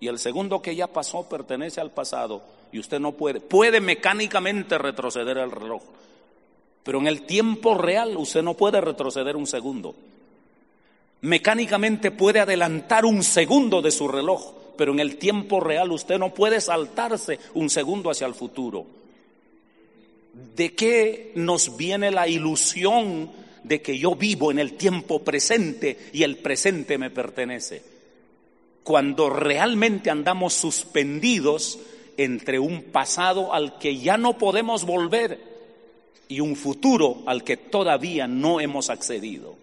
y 0.00 0.08
el 0.08 0.18
segundo 0.18 0.60
que 0.60 0.74
ya 0.74 0.88
pasó 0.88 1.28
pertenece 1.28 1.80
al 1.80 1.92
pasado 1.92 2.42
y 2.72 2.78
usted 2.78 3.00
no 3.00 3.12
puede, 3.12 3.40
puede 3.40 3.80
mecánicamente 3.80 4.78
retroceder 4.78 5.38
el 5.38 5.50
reloj, 5.50 5.82
pero 6.82 6.98
en 6.98 7.06
el 7.06 7.22
tiempo 7.22 7.76
real 7.76 8.16
usted 8.16 8.42
no 8.42 8.54
puede 8.54 8.80
retroceder 8.80 9.36
un 9.36 9.46
segundo. 9.46 9.94
Mecánicamente 11.22 12.10
puede 12.10 12.40
adelantar 12.40 13.04
un 13.04 13.22
segundo 13.22 13.82
de 13.82 13.90
su 13.90 14.08
reloj, 14.08 14.54
pero 14.76 14.92
en 14.92 15.00
el 15.00 15.16
tiempo 15.16 15.60
real 15.60 15.92
usted 15.92 16.18
no 16.18 16.32
puede 16.32 16.60
saltarse 16.60 17.38
un 17.54 17.68
segundo 17.68 18.10
hacia 18.10 18.26
el 18.26 18.34
futuro. 18.34 18.86
¿De 20.56 20.74
qué 20.74 21.32
nos 21.34 21.76
viene 21.76 22.10
la 22.10 22.26
ilusión 22.28 23.30
de 23.64 23.82
que 23.82 23.98
yo 23.98 24.14
vivo 24.14 24.50
en 24.50 24.58
el 24.58 24.74
tiempo 24.74 25.22
presente 25.22 25.98
y 26.14 26.22
el 26.22 26.38
presente 26.38 26.96
me 26.96 27.10
pertenece? 27.10 27.82
Cuando 28.82 29.28
realmente 29.28 30.08
andamos 30.08 30.54
suspendidos 30.54 31.78
entre 32.16 32.58
un 32.58 32.82
pasado 32.84 33.52
al 33.52 33.78
que 33.78 33.98
ya 33.98 34.16
no 34.16 34.38
podemos 34.38 34.84
volver 34.84 35.40
y 36.28 36.40
un 36.40 36.56
futuro 36.56 37.22
al 37.26 37.42
que 37.44 37.56
todavía 37.56 38.26
no 38.26 38.60
hemos 38.60 38.90
accedido. 38.90 39.56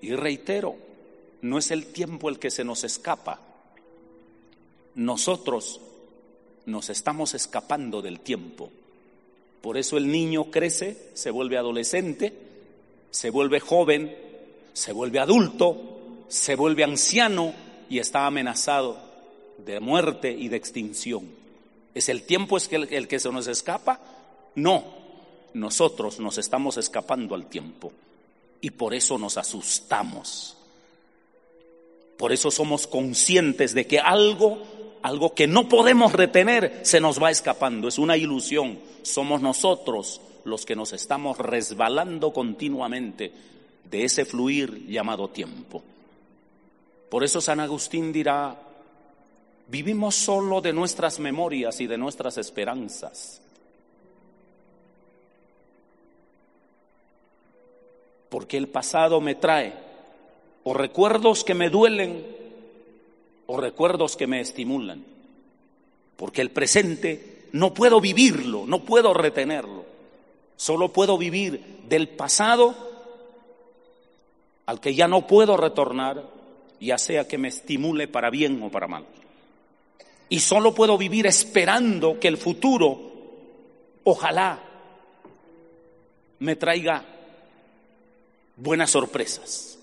Y 0.00 0.14
reitero, 0.14 0.76
no 1.42 1.58
es 1.58 1.70
el 1.70 1.86
tiempo 1.86 2.28
el 2.28 2.38
que 2.38 2.50
se 2.50 2.64
nos 2.64 2.84
escapa. 2.84 3.40
Nosotros 4.94 5.80
nos 6.66 6.90
estamos 6.90 7.34
escapando 7.34 8.02
del 8.02 8.20
tiempo. 8.20 8.70
Por 9.60 9.76
eso 9.76 9.96
el 9.96 10.10
niño 10.10 10.50
crece, 10.50 11.10
se 11.14 11.30
vuelve 11.30 11.58
adolescente, 11.58 12.32
se 13.10 13.30
vuelve 13.30 13.58
joven, 13.58 14.16
se 14.72 14.92
vuelve 14.92 15.18
adulto, 15.18 15.97
se 16.28 16.54
vuelve 16.54 16.84
anciano 16.84 17.54
y 17.88 17.98
está 17.98 18.26
amenazado 18.26 18.98
de 19.64 19.80
muerte 19.80 20.30
y 20.30 20.48
de 20.48 20.56
extinción. 20.56 21.28
¿Es 21.94 22.08
el 22.08 22.22
tiempo 22.22 22.56
es 22.56 22.70
el, 22.72 22.92
el 22.92 23.08
que 23.08 23.18
se 23.18 23.32
nos 23.32 23.46
escapa? 23.46 24.00
No, 24.54 24.84
nosotros 25.54 26.20
nos 26.20 26.38
estamos 26.38 26.76
escapando 26.76 27.34
al 27.34 27.46
tiempo 27.46 27.92
y 28.60 28.70
por 28.70 28.94
eso 28.94 29.18
nos 29.18 29.36
asustamos. 29.36 30.56
Por 32.16 32.32
eso 32.32 32.50
somos 32.50 32.86
conscientes 32.86 33.74
de 33.74 33.86
que 33.86 34.00
algo, 34.00 34.62
algo 35.02 35.34
que 35.34 35.46
no 35.46 35.68
podemos 35.68 36.12
retener, 36.12 36.80
se 36.82 37.00
nos 37.00 37.22
va 37.22 37.30
escapando. 37.30 37.86
Es 37.88 37.98
una 37.98 38.16
ilusión. 38.16 38.80
Somos 39.02 39.40
nosotros 39.40 40.20
los 40.44 40.66
que 40.66 40.74
nos 40.74 40.92
estamos 40.92 41.38
resbalando 41.38 42.32
continuamente 42.32 43.32
de 43.88 44.04
ese 44.04 44.24
fluir 44.24 44.86
llamado 44.88 45.28
tiempo. 45.28 45.82
Por 47.10 47.24
eso 47.24 47.40
San 47.40 47.60
Agustín 47.60 48.12
dirá, 48.12 48.56
vivimos 49.68 50.14
solo 50.14 50.60
de 50.60 50.72
nuestras 50.72 51.18
memorias 51.18 51.80
y 51.80 51.86
de 51.86 51.98
nuestras 51.98 52.38
esperanzas. 52.38 53.40
porque 58.28 58.56
el 58.56 58.68
pasado 58.68 59.20
me 59.20 59.34
trae 59.34 59.74
o 60.64 60.74
recuerdos 60.74 61.44
que 61.44 61.54
me 61.54 61.70
duelen 61.70 62.24
o 63.46 63.56
recuerdos 63.56 64.16
que 64.16 64.26
me 64.26 64.40
estimulan, 64.40 65.04
porque 66.16 66.42
el 66.42 66.50
presente 66.50 67.46
no 67.52 67.72
puedo 67.72 68.00
vivirlo, 68.00 68.66
no 68.66 68.84
puedo 68.84 69.14
retenerlo, 69.14 69.84
solo 70.56 70.92
puedo 70.92 71.16
vivir 71.16 71.80
del 71.88 72.08
pasado 72.08 72.74
al 74.66 74.80
que 74.80 74.94
ya 74.94 75.08
no 75.08 75.26
puedo 75.26 75.56
retornar, 75.56 76.22
ya 76.86 76.98
sea 76.98 77.26
que 77.26 77.38
me 77.38 77.48
estimule 77.48 78.08
para 78.08 78.30
bien 78.30 78.62
o 78.62 78.70
para 78.70 78.86
mal. 78.86 79.04
Y 80.28 80.40
solo 80.40 80.74
puedo 80.74 80.98
vivir 80.98 81.26
esperando 81.26 82.20
que 82.20 82.28
el 82.28 82.36
futuro, 82.36 83.00
ojalá, 84.04 84.62
me 86.40 86.56
traiga 86.56 87.04
buenas 88.56 88.90
sorpresas. 88.90 89.78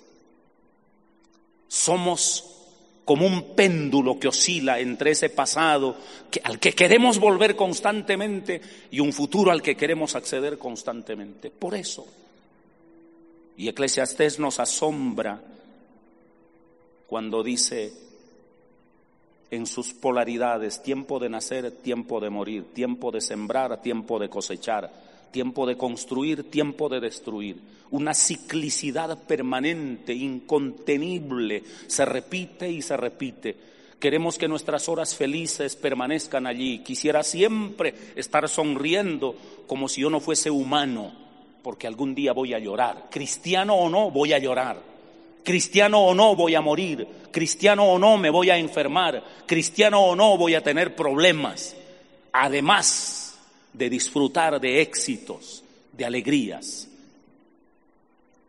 Somos 1.68 2.52
como 3.06 3.26
un 3.26 3.56
péndulo 3.56 4.20
que 4.20 4.28
oscila 4.28 4.80
entre 4.80 5.12
ese 5.12 5.30
pasado 5.30 5.98
al 6.44 6.60
que 6.60 6.74
queremos 6.74 7.20
volver 7.20 7.56
constantemente 7.56 8.62
y 8.92 9.00
un 9.00 9.14
futuro 9.14 9.52
al 9.52 9.62
que 9.62 9.76
queremos 9.76 10.16
acceder 10.16 10.58
constantemente. 10.58 11.52
Por 11.52 11.76
eso, 11.76 12.06
y 13.58 13.70
Eclesiastés 13.70 14.40
nos 14.40 14.60
asombra 14.60 15.42
cuando 17.08 17.44
dice 17.44 17.94
en 19.52 19.66
sus 19.66 19.94
polaridades, 19.94 20.82
tiempo 20.82 21.20
de 21.20 21.30
nacer, 21.30 21.72
tiempo 21.72 22.20
de 22.20 22.30
morir, 22.30 22.74
tiempo 22.74 23.12
de 23.12 23.22
sembrar, 23.22 23.82
tiempo 23.82 24.20
de 24.20 24.30
cosechar, 24.30 24.92
tiempo 25.32 25.66
de 25.66 25.78
construir, 25.78 26.50
tiempo 26.50 26.90
de 26.90 27.00
destruir. 27.00 27.58
Una 27.92 28.14
ciclicidad 28.14 29.18
permanente, 29.24 30.14
incontenible, 30.14 31.64
se 31.88 32.06
repite 32.06 32.70
y 32.70 32.82
se 32.82 32.98
repite. 32.98 33.56
Queremos 34.00 34.38
que 34.38 34.48
nuestras 34.48 34.90
horas 34.90 35.16
felices 35.16 35.76
permanezcan 35.76 36.48
allí. 36.48 36.80
Quisiera 36.80 37.24
siempre 37.24 37.94
estar 38.16 38.50
sonriendo 38.50 39.36
como 39.68 39.88
si 39.88 40.02
yo 40.02 40.10
no 40.10 40.20
fuese 40.20 40.50
humano, 40.50 41.14
porque 41.64 41.88
algún 41.88 42.14
día 42.14 42.34
voy 42.34 42.54
a 42.54 42.60
llorar. 42.60 43.08
Cristiano 43.10 43.76
o 43.76 43.90
no, 43.90 44.12
voy 44.12 44.34
a 44.34 44.40
llorar. 44.40 44.95
Cristiano 45.46 46.00
o 46.00 46.14
no, 46.16 46.36
voy 46.36 46.56
a 46.56 46.62
morir. 46.62 47.08
Cristiano 47.32 47.86
o 47.86 48.00
no, 48.00 48.18
me 48.18 48.32
voy 48.32 48.50
a 48.50 48.58
enfermar. 48.58 49.24
Cristiano 49.46 50.02
o 50.02 50.16
no, 50.16 50.38
voy 50.38 50.56
a 50.56 50.64
tener 50.64 50.96
problemas. 50.96 51.76
Además, 52.34 53.38
de 53.72 53.90
disfrutar 53.90 54.60
de 54.60 54.82
éxitos, 54.82 55.64
de 55.94 56.04
alegrías. 56.04 56.90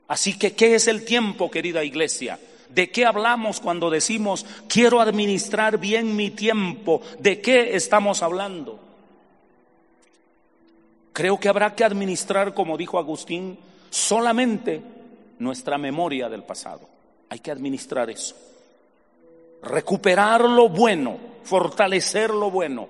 Así 0.08 0.38
que, 0.38 0.54
¿qué 0.54 0.74
es 0.74 0.88
el 0.88 1.04
tiempo, 1.04 1.50
querida 1.50 1.84
iglesia? 1.84 2.40
¿De 2.70 2.90
qué 2.90 3.04
hablamos 3.04 3.60
cuando 3.60 3.90
decimos, 3.90 4.46
quiero 4.66 5.00
administrar 5.00 5.78
bien 5.78 6.16
mi 6.16 6.30
tiempo? 6.30 7.02
¿De 7.18 7.40
qué 7.40 7.76
estamos 7.76 8.22
hablando? 8.22 8.80
Creo 11.12 11.38
que 11.38 11.48
habrá 11.48 11.74
que 11.74 11.84
administrar, 11.84 12.54
como 12.54 12.78
dijo 12.78 12.98
Agustín, 12.98 13.58
solamente 13.90 14.95
nuestra 15.38 15.78
memoria 15.78 16.28
del 16.28 16.42
pasado. 16.42 16.88
Hay 17.28 17.40
que 17.40 17.50
administrar 17.50 18.10
eso. 18.10 18.36
Recuperar 19.62 20.44
lo 20.44 20.68
bueno, 20.68 21.18
fortalecer 21.42 22.30
lo 22.30 22.50
bueno, 22.50 22.88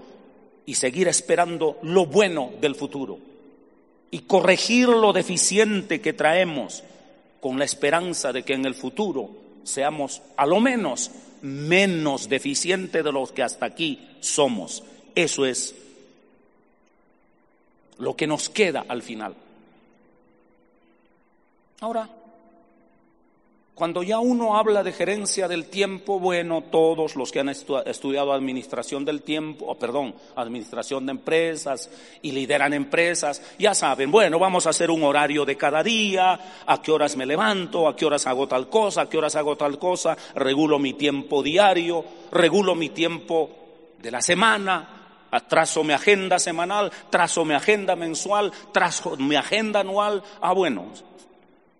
y 0.66 0.74
seguir 0.74 1.08
esperando 1.08 1.78
lo 1.82 2.06
bueno 2.06 2.50
del 2.60 2.74
futuro 2.74 3.18
y 4.10 4.20
corregir 4.20 4.88
lo 4.88 5.12
deficiente 5.12 6.00
que 6.00 6.12
traemos 6.12 6.82
con 7.40 7.58
la 7.58 7.64
esperanza 7.64 8.32
de 8.32 8.42
que 8.42 8.54
en 8.54 8.66
el 8.66 8.74
futuro 8.74 9.30
seamos 9.62 10.22
a 10.36 10.44
lo 10.44 10.60
menos 10.60 11.10
menos 11.42 12.28
deficientes 12.28 13.04
de 13.04 13.12
los 13.12 13.30
que 13.32 13.42
hasta 13.42 13.66
aquí 13.66 14.08
somos. 14.20 14.82
Eso 15.14 15.46
es 15.46 15.74
lo 17.98 18.16
que 18.16 18.26
nos 18.26 18.48
queda 18.48 18.84
al 18.88 19.02
final. 19.02 19.34
Ahora, 21.80 22.08
cuando 23.76 24.02
ya 24.02 24.20
uno 24.20 24.56
habla 24.56 24.82
de 24.82 24.90
gerencia 24.90 25.48
del 25.48 25.66
tiempo, 25.66 26.18
bueno, 26.18 26.62
todos 26.62 27.14
los 27.14 27.30
que 27.30 27.40
han 27.40 27.50
estudiado 27.50 28.32
administración 28.32 29.04
del 29.04 29.20
tiempo, 29.20 29.74
perdón, 29.74 30.14
administración 30.34 31.04
de 31.04 31.12
empresas 31.12 31.90
y 32.22 32.32
lideran 32.32 32.72
empresas, 32.72 33.42
ya 33.58 33.74
saben, 33.74 34.10
bueno, 34.10 34.38
vamos 34.38 34.66
a 34.66 34.70
hacer 34.70 34.90
un 34.90 35.02
horario 35.02 35.44
de 35.44 35.58
cada 35.58 35.82
día, 35.82 36.40
a 36.66 36.80
qué 36.80 36.90
horas 36.90 37.18
me 37.18 37.26
levanto, 37.26 37.86
a 37.86 37.94
qué 37.94 38.06
horas 38.06 38.26
hago 38.26 38.48
tal 38.48 38.70
cosa, 38.70 39.02
a 39.02 39.08
qué 39.10 39.18
horas 39.18 39.36
hago 39.36 39.58
tal 39.58 39.78
cosa, 39.78 40.16
regulo 40.34 40.78
mi 40.78 40.94
tiempo 40.94 41.42
diario, 41.42 42.02
regulo 42.32 42.74
mi 42.74 42.88
tiempo 42.88 43.50
de 43.98 44.10
la 44.10 44.22
semana, 44.22 45.20
trazo 45.48 45.84
mi 45.84 45.92
agenda 45.92 46.38
semanal, 46.38 46.90
trazo 47.10 47.44
mi 47.44 47.52
agenda 47.52 47.94
mensual, 47.94 48.50
trazo 48.72 49.18
mi 49.18 49.36
agenda 49.36 49.80
anual. 49.80 50.22
Ah, 50.40 50.54
bueno, 50.54 50.86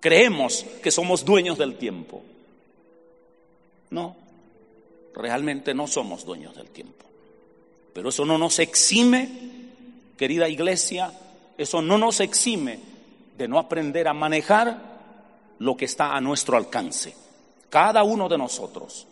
Creemos 0.06 0.64
que 0.84 0.92
somos 0.92 1.24
dueños 1.24 1.58
del 1.58 1.74
tiempo. 1.74 2.22
No, 3.90 4.14
realmente 5.12 5.74
no 5.74 5.88
somos 5.88 6.24
dueños 6.24 6.54
del 6.54 6.70
tiempo. 6.70 7.04
Pero 7.92 8.10
eso 8.10 8.24
no 8.24 8.38
nos 8.38 8.60
exime, 8.60 9.28
querida 10.16 10.48
iglesia, 10.48 11.12
eso 11.58 11.82
no 11.82 11.98
nos 11.98 12.20
exime 12.20 12.78
de 13.36 13.48
no 13.48 13.58
aprender 13.58 14.06
a 14.06 14.14
manejar 14.14 14.80
lo 15.58 15.76
que 15.76 15.86
está 15.86 16.14
a 16.14 16.20
nuestro 16.20 16.56
alcance. 16.56 17.16
Cada 17.68 18.04
uno 18.04 18.28
de 18.28 18.38
nosotros. 18.38 19.08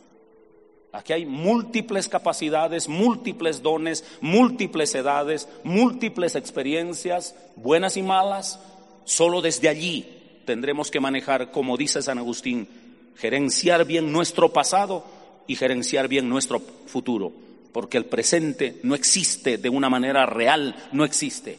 Aquí 0.92 1.12
hay 1.12 1.26
múltiples 1.26 2.06
capacidades, 2.06 2.86
múltiples 2.86 3.62
dones, 3.62 4.04
múltiples 4.20 4.94
edades, 4.94 5.48
múltiples 5.64 6.36
experiencias, 6.36 7.34
buenas 7.56 7.96
y 7.96 8.02
malas. 8.04 8.60
Solo 9.04 9.42
desde 9.42 9.68
allí 9.68 10.13
tendremos 10.44 10.90
que 10.90 11.00
manejar, 11.00 11.50
como 11.50 11.76
dice 11.76 12.02
San 12.02 12.18
Agustín, 12.18 12.68
gerenciar 13.16 13.84
bien 13.84 14.12
nuestro 14.12 14.52
pasado 14.52 15.04
y 15.46 15.56
gerenciar 15.56 16.08
bien 16.08 16.28
nuestro 16.28 16.60
futuro, 16.86 17.32
porque 17.72 17.96
el 17.96 18.06
presente 18.06 18.80
no 18.82 18.94
existe 18.94 19.58
de 19.58 19.68
una 19.68 19.88
manera 19.88 20.26
real, 20.26 20.74
no 20.92 21.04
existe. 21.04 21.58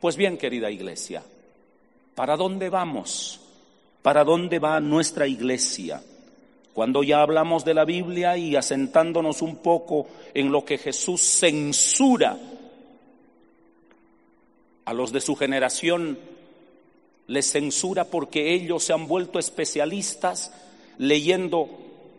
Pues 0.00 0.16
bien, 0.16 0.36
querida 0.36 0.70
iglesia, 0.70 1.22
¿para 2.14 2.36
dónde 2.36 2.68
vamos? 2.68 3.40
¿Para 4.02 4.22
dónde 4.22 4.58
va 4.58 4.80
nuestra 4.80 5.26
iglesia? 5.26 6.02
Cuando 6.74 7.02
ya 7.02 7.22
hablamos 7.22 7.64
de 7.64 7.72
la 7.72 7.84
Biblia 7.84 8.36
y 8.36 8.56
asentándonos 8.56 9.40
un 9.40 9.56
poco 9.56 10.08
en 10.34 10.50
lo 10.50 10.64
que 10.64 10.76
Jesús 10.76 11.22
censura 11.22 12.36
a 14.84 14.92
los 14.92 15.12
de 15.12 15.20
su 15.20 15.36
generación, 15.36 16.18
les 17.26 17.50
censura 17.50 18.04
porque 18.04 18.52
ellos 18.52 18.84
se 18.84 18.92
han 18.92 19.06
vuelto 19.06 19.38
especialistas 19.38 20.52
leyendo 20.98 21.68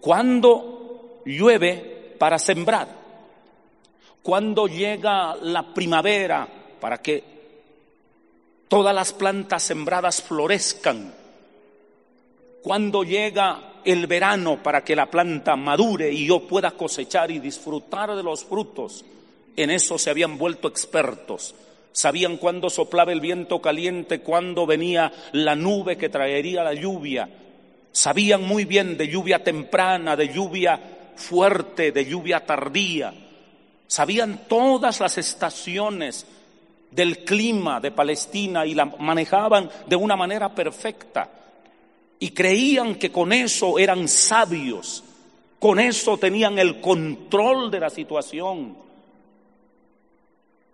cuándo 0.02 1.22
llueve 1.26 2.16
para 2.18 2.40
sembrar, 2.40 2.88
cuándo 4.24 4.68
llega 4.68 5.36
la 5.36 5.74
primavera 5.74 6.48
para 6.80 7.02
que 7.02 7.24
todas 8.68 8.96
las 8.96 9.14
plantas 9.14 9.64
sembradas 9.64 10.22
florezcan, 10.22 11.14
cuándo 12.64 13.04
llega 13.04 13.74
el 13.86 14.08
verano 14.08 14.62
para 14.62 14.84
que 14.84 14.96
la 14.96 15.06
planta 15.06 15.56
madure 15.56 16.12
y 16.12 16.26
yo 16.26 16.48
pueda 16.48 16.72
cosechar 16.72 17.30
y 17.30 17.40
disfrutar 17.40 18.16
de 18.16 18.24
los 18.24 18.44
frutos. 18.44 19.06
En 19.56 19.70
eso 19.70 19.98
se 19.98 20.10
habían 20.10 20.38
vuelto 20.38 20.68
expertos. 20.68 21.54
Sabían 21.96 22.36
cuándo 22.36 22.70
soplaba 22.70 23.14
el 23.14 23.22
viento 23.22 23.62
caliente, 23.62 24.20
cuándo 24.20 24.66
venía 24.66 25.14
la 25.32 25.56
nube 25.56 25.96
que 25.96 26.10
traería 26.10 26.62
la 26.62 26.74
lluvia. 26.74 27.30
Sabían 27.94 28.44
muy 28.44 28.66
bien 28.66 28.98
de 28.98 29.08
lluvia 29.08 29.42
temprana, 29.42 30.18
de 30.18 30.28
lluvia 30.28 30.78
fuerte, 31.16 31.94
de 31.94 32.06
lluvia 32.06 32.46
tardía. 32.46 33.14
Sabían 33.88 34.42
todas 34.50 35.00
las 35.00 35.18
estaciones 35.18 36.28
del 36.92 37.20
clima 37.20 37.80
de 37.80 37.92
Palestina 37.92 38.66
y 38.66 38.74
la 38.74 38.88
manejaban 38.88 39.70
de 39.88 39.96
una 39.96 40.18
manera 40.18 40.54
perfecta 40.54 41.30
y 42.20 42.32
creían 42.32 42.96
que 42.96 43.10
con 43.10 43.32
eso 43.32 43.80
eran 43.80 44.10
sabios, 44.10 45.02
con 45.60 45.80
eso 45.80 46.18
tenían 46.18 46.60
el 46.60 46.82
control 46.82 47.72
de 47.72 47.80
la 47.80 47.90
situación. 47.90 48.84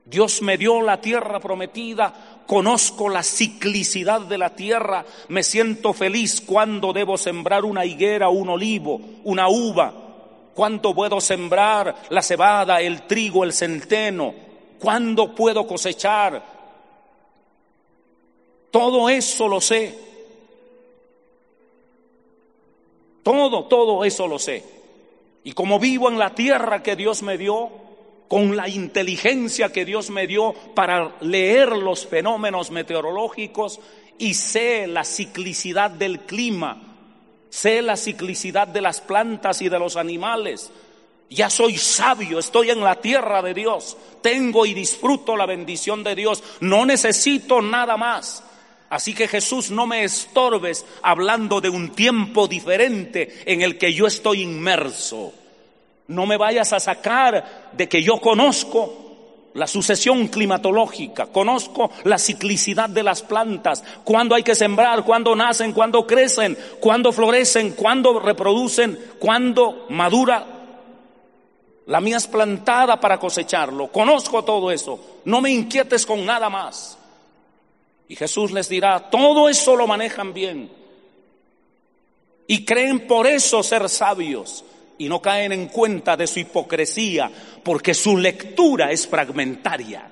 Dios 0.05 0.41
me 0.41 0.57
dio 0.57 0.81
la 0.81 0.99
tierra 0.99 1.39
prometida, 1.39 2.43
conozco 2.47 3.07
la 3.07 3.23
ciclicidad 3.23 4.21
de 4.21 4.37
la 4.37 4.55
tierra, 4.55 5.05
me 5.29 5.43
siento 5.43 5.93
feliz 5.93 6.41
cuando 6.41 6.91
debo 6.91 7.17
sembrar 7.17 7.63
una 7.65 7.85
higuera, 7.85 8.29
un 8.29 8.49
olivo, 8.49 8.99
una 9.23 9.47
uva, 9.47 9.93
cuándo 10.53 10.93
puedo 10.93 11.21
sembrar 11.21 11.95
la 12.09 12.21
cebada, 12.21 12.81
el 12.81 13.03
trigo, 13.03 13.43
el 13.43 13.53
centeno, 13.53 14.33
cuándo 14.79 15.35
puedo 15.35 15.67
cosechar. 15.67 16.43
Todo 18.71 19.09
eso 19.09 19.47
lo 19.47 19.61
sé. 19.61 19.97
Todo, 23.23 23.65
todo 23.65 24.03
eso 24.03 24.27
lo 24.27 24.39
sé. 24.39 24.63
Y 25.43 25.51
como 25.53 25.79
vivo 25.79 26.09
en 26.09 26.17
la 26.17 26.33
tierra 26.33 26.81
que 26.81 26.95
Dios 26.95 27.21
me 27.21 27.37
dio, 27.37 27.69
con 28.31 28.55
la 28.55 28.69
inteligencia 28.69 29.73
que 29.73 29.83
Dios 29.83 30.09
me 30.09 30.25
dio 30.25 30.53
para 30.73 31.17
leer 31.19 31.75
los 31.75 32.07
fenómenos 32.07 32.71
meteorológicos 32.71 33.81
y 34.17 34.35
sé 34.35 34.87
la 34.87 35.03
ciclicidad 35.03 35.91
del 35.91 36.21
clima, 36.21 36.81
sé 37.49 37.81
la 37.81 37.97
ciclicidad 37.97 38.69
de 38.69 38.79
las 38.79 39.01
plantas 39.01 39.61
y 39.61 39.67
de 39.67 39.77
los 39.77 39.97
animales. 39.97 40.71
Ya 41.29 41.49
soy 41.49 41.77
sabio, 41.77 42.39
estoy 42.39 42.69
en 42.69 42.79
la 42.79 43.01
tierra 43.01 43.41
de 43.41 43.53
Dios, 43.53 43.97
tengo 44.21 44.65
y 44.65 44.73
disfruto 44.73 45.35
la 45.35 45.45
bendición 45.45 46.01
de 46.01 46.15
Dios, 46.15 46.41
no 46.61 46.85
necesito 46.85 47.61
nada 47.61 47.97
más. 47.97 48.45
Así 48.89 49.13
que 49.13 49.27
Jesús 49.27 49.71
no 49.71 49.87
me 49.87 50.05
estorbes 50.05 50.85
hablando 51.01 51.59
de 51.59 51.67
un 51.67 51.89
tiempo 51.89 52.47
diferente 52.47 53.43
en 53.45 53.61
el 53.61 53.77
que 53.77 53.93
yo 53.93 54.07
estoy 54.07 54.41
inmerso. 54.41 55.33
No 56.07 56.25
me 56.25 56.37
vayas 56.37 56.73
a 56.73 56.79
sacar 56.79 57.71
de 57.71 57.87
que 57.87 58.03
yo 58.03 58.19
conozco 58.19 59.01
la 59.53 59.67
sucesión 59.67 60.27
climatológica, 60.27 61.27
conozco 61.27 61.91
la 62.03 62.17
ciclicidad 62.17 62.89
de 62.89 63.03
las 63.03 63.21
plantas, 63.21 63.83
cuándo 64.03 64.35
hay 64.35 64.43
que 64.43 64.55
sembrar, 64.55 65.03
cuándo 65.03 65.35
nacen, 65.35 65.73
cuándo 65.73 66.07
crecen, 66.07 66.57
cuándo 66.79 67.11
florecen, 67.11 67.71
cuándo 67.73 68.19
reproducen, 68.19 68.97
cuándo 69.19 69.85
madura. 69.89 70.45
La 71.87 71.99
mía 71.99 72.17
es 72.17 72.27
plantada 72.27 72.99
para 72.99 73.19
cosecharlo. 73.19 73.87
Conozco 73.87 74.43
todo 74.43 74.71
eso. 74.71 75.19
No 75.25 75.41
me 75.41 75.51
inquietes 75.51 76.05
con 76.05 76.25
nada 76.25 76.49
más. 76.49 76.97
Y 78.07 78.15
Jesús 78.15 78.51
les 78.51 78.69
dirá, 78.69 79.09
todo 79.09 79.49
eso 79.49 79.75
lo 79.75 79.87
manejan 79.87 80.33
bien. 80.33 80.71
Y 82.47 82.65
creen 82.65 83.07
por 83.07 83.27
eso 83.27 83.63
ser 83.63 83.89
sabios 83.89 84.63
y 85.01 85.09
no 85.09 85.19
caen 85.19 85.51
en 85.51 85.65
cuenta 85.65 86.15
de 86.15 86.27
su 86.27 86.41
hipocresía 86.41 87.31
porque 87.63 87.95
su 87.95 88.17
lectura 88.17 88.91
es 88.91 89.07
fragmentaria, 89.07 90.07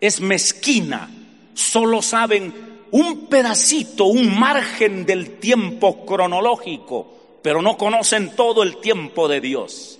es 0.00 0.22
mezquina, 0.22 1.10
solo 1.52 2.00
saben 2.00 2.54
un 2.90 3.26
pedacito, 3.26 4.06
un 4.06 4.40
margen 4.40 5.04
del 5.04 5.38
tiempo 5.38 6.06
cronológico, 6.06 7.38
pero 7.42 7.60
no 7.60 7.76
conocen 7.76 8.34
todo 8.34 8.62
el 8.62 8.78
tiempo 8.78 9.28
de 9.28 9.42
Dios. 9.42 9.98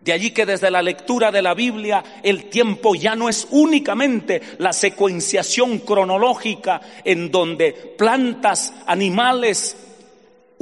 De 0.00 0.14
allí 0.14 0.30
que 0.30 0.46
desde 0.46 0.70
la 0.70 0.80
lectura 0.80 1.30
de 1.30 1.42
la 1.42 1.52
Biblia 1.52 2.02
el 2.22 2.46
tiempo 2.46 2.94
ya 2.94 3.14
no 3.14 3.28
es 3.28 3.46
únicamente 3.50 4.40
la 4.56 4.72
secuenciación 4.72 5.80
cronológica 5.80 6.80
en 7.04 7.30
donde 7.30 7.72
plantas, 7.72 8.72
animales, 8.86 9.76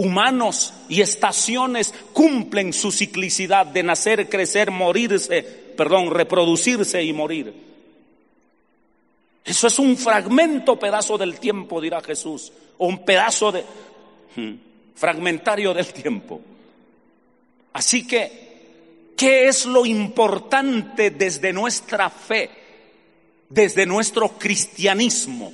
humanos 0.02 0.72
y 0.88 1.00
estaciones 1.00 1.94
cumplen 2.12 2.72
su 2.72 2.90
ciclicidad 2.92 3.66
de 3.66 3.82
nacer, 3.82 4.28
crecer, 4.28 4.70
morirse, 4.70 5.42
perdón, 5.76 6.10
reproducirse 6.10 7.02
y 7.02 7.12
morir. 7.12 7.52
Eso 9.44 9.66
es 9.66 9.78
un 9.78 9.96
fragmento, 9.96 10.78
pedazo 10.78 11.16
del 11.16 11.40
tiempo, 11.40 11.80
dirá 11.80 12.00
Jesús, 12.02 12.52
o 12.78 12.86
un 12.86 13.04
pedazo 13.04 13.52
de 13.52 13.64
hmm, 14.36 14.54
fragmentario 14.94 15.74
del 15.74 15.92
tiempo. 15.92 16.40
Así 17.72 18.06
que 18.06 18.50
¿Qué 19.20 19.48
es 19.48 19.66
lo 19.66 19.84
importante 19.84 21.10
desde 21.10 21.52
nuestra 21.52 22.08
fe, 22.08 22.48
desde 23.50 23.84
nuestro 23.84 24.30
cristianismo? 24.38 25.52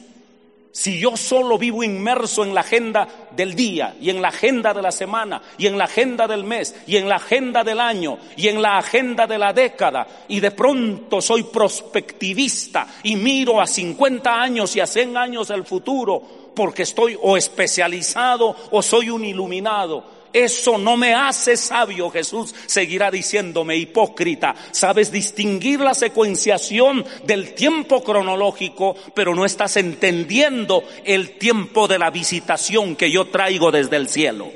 Si 0.77 0.99
yo 0.99 1.17
solo 1.17 1.57
vivo 1.57 1.83
inmerso 1.83 2.45
en 2.45 2.53
la 2.53 2.61
agenda 2.61 3.09
del 3.35 3.55
día 3.55 3.97
y 3.99 4.11
en 4.11 4.21
la 4.21 4.29
agenda 4.29 4.75
de 4.75 4.83
la 4.83 4.93
semana 4.93 5.41
y 5.57 5.67
en 5.67 5.79
la 5.79 5.85
agenda 5.85 6.29
del 6.29 6.45
mes 6.45 6.75
y 6.87 6.99
en 6.99 7.09
la 7.09 7.17
agenda 7.17 7.65
del 7.65 7.81
año 7.81 8.19
y 8.37 8.49
en 8.49 8.61
la 8.61 8.77
agenda 8.77 9.27
de 9.27 9.39
la 9.39 9.55
década 9.55 10.07
y 10.29 10.39
de 10.39 10.51
pronto 10.51 11.23
soy 11.23 11.45
prospectivista 11.45 12.89
y 13.05 13.17
miro 13.17 13.59
a 13.59 13.67
50 13.67 14.31
años 14.31 14.77
y 14.77 14.81
a 14.81 14.87
100 14.87 15.17
años 15.17 15.49
el 15.49 15.65
futuro 15.65 16.23
porque 16.55 16.83
estoy 16.83 17.17
o 17.23 17.39
especializado 17.39 18.55
o 18.71 18.83
soy 18.83 19.09
un 19.09 19.25
iluminado, 19.25 20.05
eso 20.33 20.79
no 20.79 20.97
me 20.97 21.15
hace 21.15 21.57
sabio, 21.57 22.11
Jesús 22.11 22.55
seguirá 22.67 23.11
diciéndome 23.11 23.77
hipócrita. 23.77 24.55
Sabes 24.71 25.11
distinguir 25.11 25.81
la 25.81 25.95
secuenciación 25.95 27.05
del 27.25 27.55
tiempo 27.55 28.03
cronológico, 28.03 28.97
pero 29.15 29.35
no 29.35 29.45
estás 29.45 29.77
entendiendo 29.77 30.85
el 31.05 31.39
tiempo 31.39 31.89
de 31.89 31.99
la 31.99 32.11
visitación 32.11 32.97
que 32.97 33.11
yo 33.11 33.29
traigo 33.29 33.71
desde 33.71 33.97
el 33.97 34.09
cielo. 34.09 34.51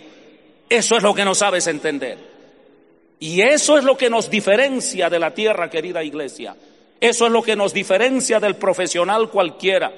Eso 0.68 0.96
es 0.96 1.02
lo 1.02 1.14
que 1.14 1.24
no 1.24 1.35
sabes 1.35 1.66
entender. 1.66 2.18
Y 3.18 3.42
eso 3.42 3.76
es 3.76 3.85
lo 3.85 3.96
que 3.96 4.09
nos 4.09 4.30
diferencia 4.30 5.11
de 5.11 5.18
la 5.18 5.35
tierra, 5.35 5.68
querida 5.68 6.02
iglesia. 6.02 6.56
Eso 7.00 7.26
es 7.26 7.33
lo 7.33 7.42
que 7.42 7.56
nos 7.56 7.72
diferencia 7.72 8.40
del 8.40 8.56
profesional 8.56 9.30
cualquiera. 9.30 9.92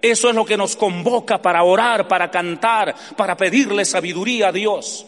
Eso 0.00 0.28
es 0.28 0.34
lo 0.34 0.44
que 0.44 0.56
nos 0.56 0.76
convoca 0.76 1.40
para 1.42 1.62
orar, 1.64 2.06
para 2.06 2.30
cantar, 2.30 2.94
para 3.16 3.36
pedirle 3.36 3.84
sabiduría 3.84 4.48
a 4.48 4.52
Dios. 4.52 5.06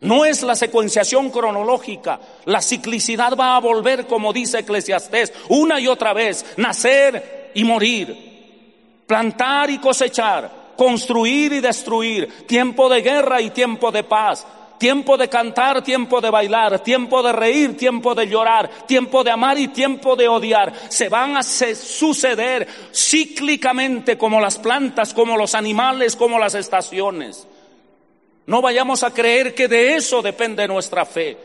No 0.00 0.24
es 0.24 0.42
la 0.42 0.54
secuenciación 0.54 1.30
cronológica. 1.30 2.20
La 2.44 2.60
ciclicidad 2.60 3.36
va 3.36 3.56
a 3.56 3.60
volver, 3.60 4.06
como 4.06 4.32
dice 4.32 4.60
Eclesiastés, 4.60 5.32
una 5.48 5.80
y 5.80 5.88
otra 5.88 6.12
vez, 6.12 6.44
nacer 6.56 7.50
y 7.54 7.64
morir, 7.64 9.02
plantar 9.06 9.70
y 9.70 9.78
cosechar, 9.78 10.74
construir 10.76 11.54
y 11.54 11.60
destruir, 11.60 12.46
tiempo 12.46 12.88
de 12.88 13.00
guerra 13.00 13.40
y 13.40 13.50
tiempo 13.50 13.90
de 13.90 14.04
paz. 14.04 14.46
Tiempo 14.78 15.16
de 15.16 15.28
cantar, 15.28 15.82
tiempo 15.82 16.20
de 16.20 16.30
bailar, 16.30 16.80
tiempo 16.80 17.22
de 17.22 17.32
reír, 17.32 17.76
tiempo 17.76 18.14
de 18.14 18.26
llorar, 18.26 18.68
tiempo 18.86 19.24
de 19.24 19.30
amar 19.30 19.58
y 19.58 19.68
tiempo 19.68 20.16
de 20.16 20.28
odiar. 20.28 20.72
Se 20.88 21.08
van 21.08 21.36
a 21.36 21.42
suceder 21.42 22.66
cíclicamente 22.92 24.16
como 24.18 24.40
las 24.40 24.58
plantas, 24.58 25.14
como 25.14 25.36
los 25.36 25.54
animales, 25.54 26.16
como 26.16 26.38
las 26.38 26.54
estaciones. 26.54 27.46
No 28.46 28.62
vayamos 28.62 29.02
a 29.02 29.12
creer 29.12 29.54
que 29.54 29.68
de 29.68 29.96
eso 29.96 30.22
depende 30.22 30.68
nuestra 30.68 31.04
fe. 31.04 31.36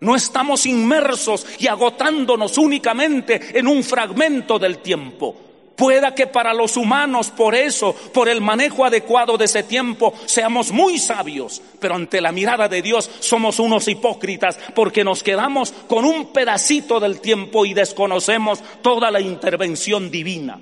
No 0.00 0.14
estamos 0.14 0.66
inmersos 0.66 1.46
y 1.58 1.66
agotándonos 1.66 2.58
únicamente 2.58 3.58
en 3.58 3.66
un 3.66 3.82
fragmento 3.82 4.58
del 4.58 4.78
tiempo. 4.78 5.43
Pueda 5.76 6.14
que 6.14 6.28
para 6.28 6.54
los 6.54 6.76
humanos, 6.76 7.30
por 7.30 7.54
eso, 7.54 7.94
por 8.12 8.28
el 8.28 8.40
manejo 8.40 8.84
adecuado 8.84 9.36
de 9.36 9.46
ese 9.46 9.64
tiempo, 9.64 10.14
seamos 10.24 10.70
muy 10.70 10.98
sabios, 10.98 11.60
pero 11.80 11.96
ante 11.96 12.20
la 12.20 12.30
mirada 12.30 12.68
de 12.68 12.80
Dios 12.80 13.10
somos 13.18 13.58
unos 13.58 13.88
hipócritas 13.88 14.56
porque 14.74 15.02
nos 15.02 15.22
quedamos 15.22 15.72
con 15.88 16.04
un 16.04 16.32
pedacito 16.32 17.00
del 17.00 17.20
tiempo 17.20 17.66
y 17.66 17.74
desconocemos 17.74 18.62
toda 18.82 19.10
la 19.10 19.20
intervención 19.20 20.10
divina. 20.10 20.60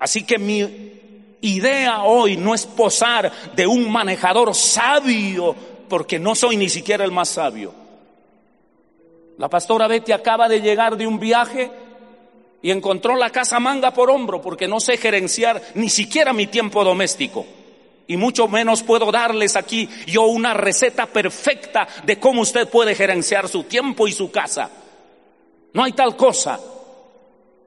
Así 0.00 0.24
que 0.24 0.38
mi 0.38 0.96
idea 1.40 2.02
hoy 2.02 2.36
no 2.36 2.52
es 2.54 2.66
posar 2.66 3.30
de 3.54 3.66
un 3.66 3.90
manejador 3.90 4.54
sabio, 4.54 5.54
porque 5.88 6.18
no 6.18 6.34
soy 6.34 6.56
ni 6.56 6.68
siquiera 6.68 7.04
el 7.04 7.12
más 7.12 7.28
sabio. 7.28 7.72
La 9.38 9.48
pastora 9.48 9.86
Betty 9.86 10.12
acaba 10.12 10.48
de 10.48 10.60
llegar 10.60 10.96
de 10.96 11.06
un 11.06 11.20
viaje 11.20 11.70
y 12.66 12.72
encontró 12.72 13.14
la 13.14 13.30
casa 13.30 13.60
manga 13.60 13.92
por 13.92 14.10
hombro 14.10 14.42
porque 14.42 14.66
no 14.66 14.80
sé 14.80 14.96
gerenciar 14.96 15.62
ni 15.76 15.88
siquiera 15.88 16.32
mi 16.32 16.48
tiempo 16.48 16.82
doméstico. 16.82 17.46
Y 18.08 18.16
mucho 18.16 18.48
menos 18.48 18.82
puedo 18.82 19.12
darles 19.12 19.54
aquí 19.54 19.88
yo 20.08 20.24
una 20.24 20.52
receta 20.52 21.06
perfecta 21.06 21.86
de 22.02 22.18
cómo 22.18 22.40
usted 22.40 22.68
puede 22.68 22.96
gerenciar 22.96 23.48
su 23.48 23.62
tiempo 23.62 24.08
y 24.08 24.12
su 24.12 24.32
casa. 24.32 24.68
No 25.74 25.84
hay 25.84 25.92
tal 25.92 26.16
cosa. 26.16 26.58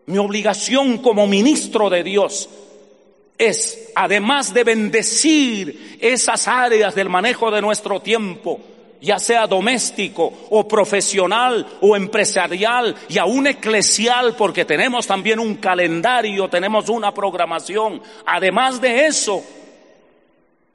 Mi 0.08 0.18
obligación 0.18 0.98
como 0.98 1.28
ministro 1.28 1.90
de 1.90 2.04
Dios 2.04 2.50
es, 3.38 3.92
además 3.96 4.54
de 4.54 4.66
bendecir 4.66 5.98
esas 6.02 6.46
áreas 6.50 6.94
del 6.94 7.08
manejo 7.08 7.50
de 7.52 7.62
nuestro 7.62 8.02
tiempo, 8.02 8.60
ya 9.02 9.20
sea 9.20 9.48
doméstico 9.48 10.32
o 10.50 10.68
profesional 10.68 11.66
o 11.82 11.96
empresarial 11.96 12.96
y 13.08 13.18
aún 13.18 13.48
eclesial, 13.48 14.36
porque 14.36 14.66
tenemos 14.66 15.08
también 15.08 15.40
un 15.40 15.56
calendario, 15.56 16.50
tenemos 16.50 16.90
una 16.90 17.14
programación. 17.14 18.02
Además 18.26 18.82
de 18.82 19.06
eso, 19.06 19.44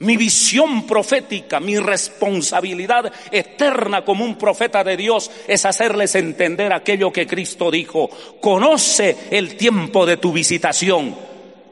mi 0.01 0.17
visión 0.17 0.87
profética, 0.87 1.61
mi 1.61 1.79
responsabilidad 1.79 3.13
eterna 3.31 4.05
como 4.05 4.25
un 4.25 4.37
profeta 4.37 4.83
de 4.83 4.97
Dios 4.97 5.31
es 5.47 5.65
hacerles 5.65 6.15
entender 6.15 6.73
aquello 6.73 7.13
que 7.13 7.27
Cristo 7.27 7.71
dijo. 7.71 8.11
Conoce 8.41 9.17
el 9.31 9.57
tiempo 9.57 10.05
de 10.05 10.17
tu 10.17 10.33
visitación, 10.33 11.15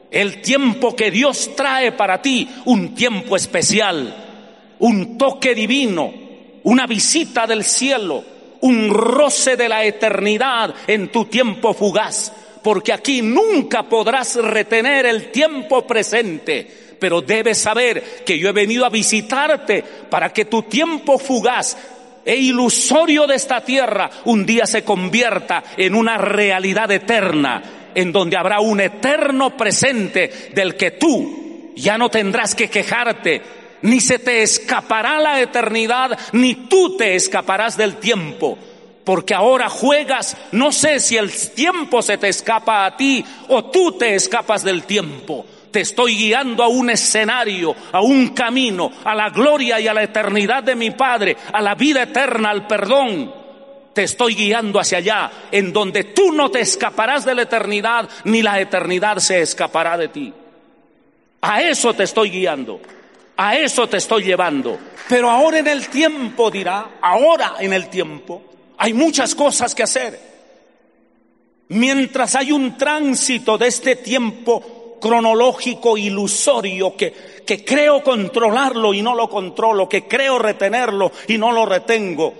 el 0.09 0.41
tiempo 0.41 0.95
que 0.95 1.11
Dios 1.11 1.51
trae 1.55 1.91
para 1.91 2.21
ti, 2.21 2.49
un 2.65 2.95
tiempo 2.95 3.35
especial, 3.35 4.75
un 4.79 5.17
toque 5.17 5.53
divino, 5.53 6.22
una 6.63 6.87
visita 6.87 7.45
del 7.45 7.63
cielo, 7.63 8.23
un 8.61 8.89
roce 8.89 9.57
de 9.57 9.69
la 9.69 9.83
eternidad 9.83 10.73
en 10.87 11.11
tu 11.11 11.25
tiempo 11.25 11.73
fugaz, 11.73 12.31
porque 12.63 12.93
aquí 12.93 13.21
nunca 13.21 13.83
podrás 13.83 14.35
retener 14.35 15.05
el 15.05 15.31
tiempo 15.31 15.85
presente, 15.85 16.95
pero 16.99 17.21
debes 17.21 17.57
saber 17.57 18.23
que 18.25 18.39
yo 18.39 18.49
he 18.49 18.53
venido 18.53 18.85
a 18.85 18.89
visitarte 18.89 19.83
para 20.09 20.31
que 20.31 20.45
tu 20.45 20.63
tiempo 20.63 21.17
fugaz 21.17 21.75
e 22.25 22.37
ilusorio 22.37 23.27
de 23.27 23.35
esta 23.35 23.61
tierra 23.61 24.09
un 24.25 24.45
día 24.45 24.65
se 24.65 24.83
convierta 24.83 25.63
en 25.75 25.95
una 25.95 26.17
realidad 26.17 26.89
eterna, 26.91 27.61
en 27.93 28.13
donde 28.13 28.37
habrá 28.37 28.61
un 28.61 28.79
eterno 28.79 29.57
presente 29.57 30.51
del 30.53 30.75
que 30.75 30.91
tú 30.91 31.73
ya 31.75 31.97
no 31.97 32.09
tendrás 32.09 32.55
que 32.55 32.69
quejarte, 32.69 33.41
ni 33.83 33.99
se 33.99 34.17
te 34.17 34.41
escapará 34.41 35.19
la 35.19 35.41
eternidad, 35.41 36.17
ni 36.31 36.55
tú 36.55 36.97
te 36.97 37.15
escaparás 37.15 37.77
del 37.77 37.97
tiempo. 37.97 38.57
Porque 39.03 39.33
ahora 39.33 39.69
juegas, 39.69 40.37
no 40.53 40.71
sé 40.71 40.99
si 41.01 41.17
el 41.17 41.31
tiempo 41.51 42.01
se 42.01 42.17
te 42.17 42.29
escapa 42.29 42.85
a 42.85 42.95
ti 42.95 43.23
o 43.49 43.65
tú 43.65 43.91
te 43.97 44.15
escapas 44.15 44.63
del 44.63 44.83
tiempo. 44.83 45.45
Te 45.69 45.81
estoy 45.81 46.15
guiando 46.15 46.63
a 46.63 46.69
un 46.69 46.89
escenario, 46.89 47.75
a 47.91 48.01
un 48.01 48.29
camino, 48.29 48.89
a 49.03 49.13
la 49.13 49.29
gloria 49.29 49.79
y 49.81 49.87
a 49.87 49.93
la 49.93 50.03
eternidad 50.03 50.63
de 50.63 50.75
mi 50.75 50.91
Padre, 50.91 51.35
a 51.51 51.61
la 51.61 51.75
vida 51.75 52.03
eterna, 52.03 52.51
al 52.51 52.65
perdón. 52.65 53.33
Te 53.93 54.03
estoy 54.03 54.35
guiando 54.35 54.79
hacia 54.79 54.99
allá, 54.99 55.31
en 55.51 55.73
donde 55.73 56.05
tú 56.05 56.31
no 56.31 56.49
te 56.49 56.61
escaparás 56.61 57.25
de 57.25 57.35
la 57.35 57.41
eternidad, 57.41 58.09
ni 58.23 58.41
la 58.41 58.61
eternidad 58.61 59.17
se 59.17 59.41
escapará 59.41 59.97
de 59.97 60.07
ti. 60.07 60.33
A 61.41 61.61
eso 61.61 61.93
te 61.93 62.03
estoy 62.03 62.29
guiando. 62.29 62.79
A 63.37 63.57
eso 63.57 63.87
te 63.87 63.97
estoy 63.97 64.23
llevando. 64.23 64.77
Pero 65.09 65.29
ahora 65.29 65.59
en 65.59 65.67
el 65.67 65.87
tiempo, 65.89 66.49
dirá, 66.49 66.97
ahora 67.01 67.55
en 67.59 67.73
el 67.73 67.89
tiempo, 67.89 68.41
hay 68.77 68.93
muchas 68.93 69.35
cosas 69.35 69.75
que 69.75 69.83
hacer. 69.83 70.19
Mientras 71.69 72.35
hay 72.35 72.51
un 72.51 72.77
tránsito 72.77 73.57
de 73.57 73.67
este 73.67 73.95
tiempo 73.95 74.97
cronológico 75.01 75.97
ilusorio 75.97 76.95
que, 76.95 77.13
que 77.45 77.65
creo 77.65 78.03
controlarlo 78.03 78.93
y 78.93 79.01
no 79.01 79.15
lo 79.15 79.29
controlo, 79.29 79.89
que 79.89 80.07
creo 80.07 80.39
retenerlo 80.39 81.11
y 81.27 81.37
no 81.37 81.51
lo 81.51 81.65
retengo. 81.65 82.33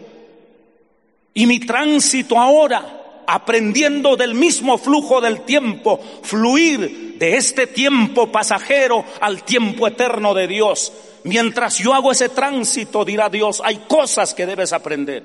Y 1.34 1.46
mi 1.46 1.60
tránsito 1.60 2.38
ahora 2.38 3.24
aprendiendo 3.28 4.16
del 4.16 4.36
mismo 4.36 4.78
flujo 4.78 5.22
del 5.22 5.42
tiempo, 5.42 6.00
fluir 6.22 7.03
de 7.16 7.38
este 7.38 7.68
tiempo 7.68 8.32
pasajero 8.32 9.06
al 9.22 9.44
tiempo 9.44 9.88
eterno 9.88 10.34
de 10.34 10.48
Dios. 10.48 10.92
Mientras 11.24 11.78
yo 11.78 11.94
hago 11.94 12.12
ese 12.12 12.30
tránsito, 12.30 13.06
dirá 13.06 13.30
Dios, 13.30 13.62
hay 13.64 13.78
cosas 13.88 14.34
que 14.34 14.46
debes 14.46 14.74
aprender. 14.74 15.24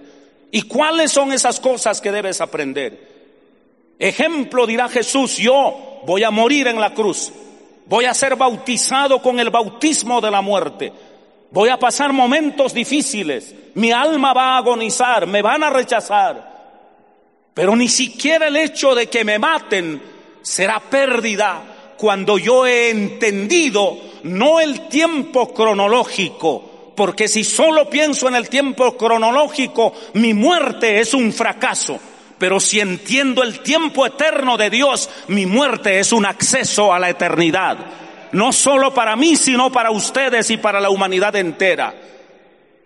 ¿Y 0.51 0.63
cuáles 0.63 1.13
son 1.13 1.33
esas 1.33 1.61
cosas 1.61 2.01
que 2.01 2.13
debes 2.13 2.41
aprender? 2.41 3.19
Ejemplo, 3.99 4.67
dirá 4.67 4.89
Jesús, 4.89 5.37
yo 5.37 6.03
voy 6.07 6.23
a 6.23 6.31
morir 6.31 6.69
en 6.69 6.81
la 6.81 6.95
cruz, 6.95 7.33
voy 7.87 8.05
a 8.05 8.15
ser 8.15 8.37
bautizado 8.37 9.21
con 9.21 9.41
el 9.41 9.51
bautismo 9.51 10.21
de 10.21 10.31
la 10.31 10.41
muerte, 10.41 10.93
voy 11.51 11.69
a 11.69 11.79
pasar 11.79 12.13
momentos 12.13 12.73
difíciles, 12.73 13.53
mi 13.75 13.91
alma 13.91 14.33
va 14.33 14.55
a 14.55 14.59
agonizar, 14.59 15.27
me 15.27 15.43
van 15.43 15.65
a 15.65 15.71
rechazar, 15.71 16.59
pero 17.53 17.75
ni 17.75 17.89
siquiera 17.89 18.47
el 18.47 18.57
hecho 18.57 18.95
de 18.95 19.09
que 19.09 19.25
me 19.25 19.41
maten 19.41 20.01
será 20.43 20.79
pérdida 20.79 21.78
cuando 21.99 22.39
yo 22.39 22.65
he 22.65 22.91
entendido 22.91 23.99
no 24.23 24.61
el 24.61 24.89
tiempo 24.89 25.53
cronológico, 25.53 26.93
porque 26.95 27.29
si 27.29 27.45
solo 27.45 27.91
pienso 27.91 28.29
en 28.29 28.37
el 28.37 28.49
tiempo 28.49 28.97
cronológico, 28.97 29.93
mi 30.15 30.33
muerte 30.33 31.01
es 31.01 31.13
un 31.13 31.33
fracaso. 31.33 31.99
Pero 32.39 32.61
si 32.61 32.79
entiendo 32.79 33.43
el 33.43 33.61
tiempo 33.61 34.07
eterno 34.07 34.57
de 34.57 34.71
Dios, 34.71 35.11
mi 35.27 35.45
muerte 35.45 35.99
es 35.99 36.13
un 36.13 36.25
acceso 36.25 36.95
a 36.95 37.01
la 37.01 37.11
eternidad. 37.11 37.79
No 38.31 38.53
solo 38.53 38.95
para 38.95 39.17
mí, 39.17 39.37
sino 39.37 39.73
para 39.73 39.91
ustedes 39.91 40.51
y 40.51 40.57
para 40.57 40.81
la 40.81 40.91
humanidad 40.91 41.35
entera. 41.35 41.95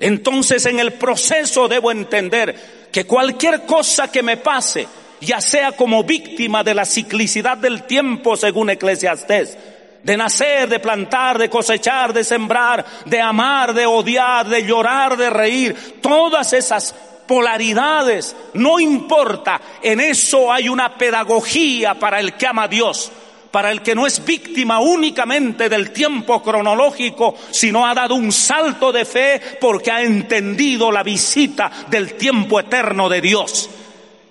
Entonces 0.01 0.64
en 0.66 0.81
el 0.81 0.94
proceso 0.94 1.68
debo 1.68 1.92
entender 1.92 2.88
que 2.90 3.05
cualquier 3.05 3.66
cosa 3.66 4.11
que 4.11 4.22
me 4.22 4.38
pase, 4.38 4.88
ya 5.22 5.40
sea 5.40 5.72
como 5.72 6.02
víctima 6.02 6.64
de 6.64 6.74
la 6.74 6.85
ciclicidad 6.85 7.56
del 7.56 7.85
tiempo 7.85 8.37
según 8.37 8.70
Eclesiastés, 8.70 9.56
de 10.02 10.16
nacer, 10.16 10.68
de 10.68 10.80
plantar, 10.80 11.38
de 11.38 11.48
cosechar, 11.48 12.12
de 12.12 12.24
sembrar, 12.24 12.85
de 13.06 13.20
amar, 13.20 13.72
de 13.72 13.87
odiar, 13.87 14.48
de 14.48 14.64
llorar, 14.64 15.16
de 15.16 15.30
reír, 15.30 16.00
todas 16.02 16.52
esas 16.52 16.92
polaridades, 17.26 18.35
no 18.54 18.80
importa, 18.80 19.61
en 19.80 20.00
eso 20.00 20.52
hay 20.52 20.68
una 20.68 20.98
pedagogía 20.98 21.94
para 21.94 22.18
el 22.18 22.35
que 22.35 22.46
ama 22.46 22.64
a 22.64 22.68
Dios 22.68 23.12
para 23.52 23.70
el 23.70 23.82
que 23.82 23.94
no 23.94 24.06
es 24.06 24.24
víctima 24.24 24.80
únicamente 24.80 25.68
del 25.68 25.90
tiempo 25.90 26.42
cronológico, 26.42 27.35
sino 27.50 27.87
ha 27.87 27.92
dado 27.92 28.14
un 28.14 28.32
salto 28.32 28.90
de 28.90 29.04
fe 29.04 29.40
porque 29.61 29.90
ha 29.90 30.02
entendido 30.02 30.90
la 30.90 31.02
visita 31.02 31.70
del 31.90 32.14
tiempo 32.14 32.58
eterno 32.58 33.11
de 33.11 33.20
Dios. 33.20 33.68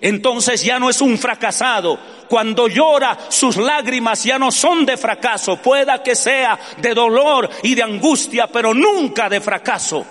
Entonces 0.02 0.64
ya 0.64 0.80
no 0.80 0.90
es 0.90 1.00
un 1.00 1.16
fracasado. 1.16 1.96
Cuando 2.28 2.66
llora, 2.66 3.16
sus 3.28 3.56
lágrimas 3.56 4.24
ya 4.24 4.36
no 4.36 4.50
son 4.50 4.84
de 4.84 4.96
fracaso. 4.96 5.58
Pueda 5.58 6.02
que 6.02 6.16
sea 6.16 6.58
de 6.78 6.92
dolor 6.92 7.48
y 7.62 7.76
de 7.76 7.84
angustia, 7.84 8.48
pero 8.48 8.74
nunca 8.74 9.28
de 9.28 9.40
fracaso. 9.40 10.04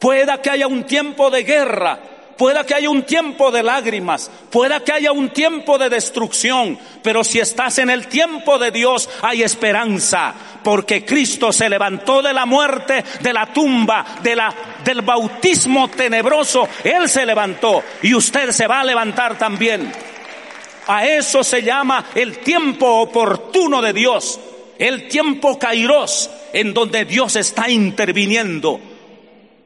Pueda 0.00 0.42
que 0.42 0.50
haya 0.50 0.66
un 0.66 0.82
tiempo 0.82 1.30
de 1.30 1.44
guerra, 1.44 2.00
Pueda 2.36 2.64
que 2.64 2.74
haya 2.74 2.90
un 2.90 3.02
tiempo 3.02 3.50
de 3.50 3.62
lágrimas, 3.62 4.30
pueda 4.50 4.80
que 4.80 4.92
haya 4.92 5.12
un 5.12 5.30
tiempo 5.30 5.78
de 5.78 5.88
destrucción, 5.88 6.78
pero 7.02 7.24
si 7.24 7.40
estás 7.40 7.78
en 7.78 7.90
el 7.90 8.08
tiempo 8.08 8.58
de 8.58 8.70
Dios 8.70 9.08
hay 9.22 9.42
esperanza, 9.42 10.34
porque 10.64 11.04
Cristo 11.04 11.52
se 11.52 11.68
levantó 11.68 12.22
de 12.22 12.32
la 12.32 12.46
muerte, 12.46 13.04
de 13.20 13.32
la 13.32 13.52
tumba, 13.52 14.04
de 14.22 14.34
la, 14.34 14.54
del 14.84 15.02
bautismo 15.02 15.88
tenebroso, 15.88 16.68
Él 16.82 17.08
se 17.08 17.26
levantó 17.26 17.82
y 18.02 18.14
usted 18.14 18.50
se 18.50 18.66
va 18.66 18.80
a 18.80 18.84
levantar 18.84 19.36
también. 19.36 19.92
A 20.86 21.06
eso 21.06 21.44
se 21.44 21.62
llama 21.62 22.06
el 22.14 22.38
tiempo 22.38 22.86
oportuno 23.00 23.80
de 23.80 23.92
Dios, 23.92 24.40
el 24.78 25.06
tiempo 25.08 25.58
kairos, 25.58 26.30
en 26.52 26.74
donde 26.74 27.04
Dios 27.04 27.36
está 27.36 27.70
interviniendo. 27.70 28.80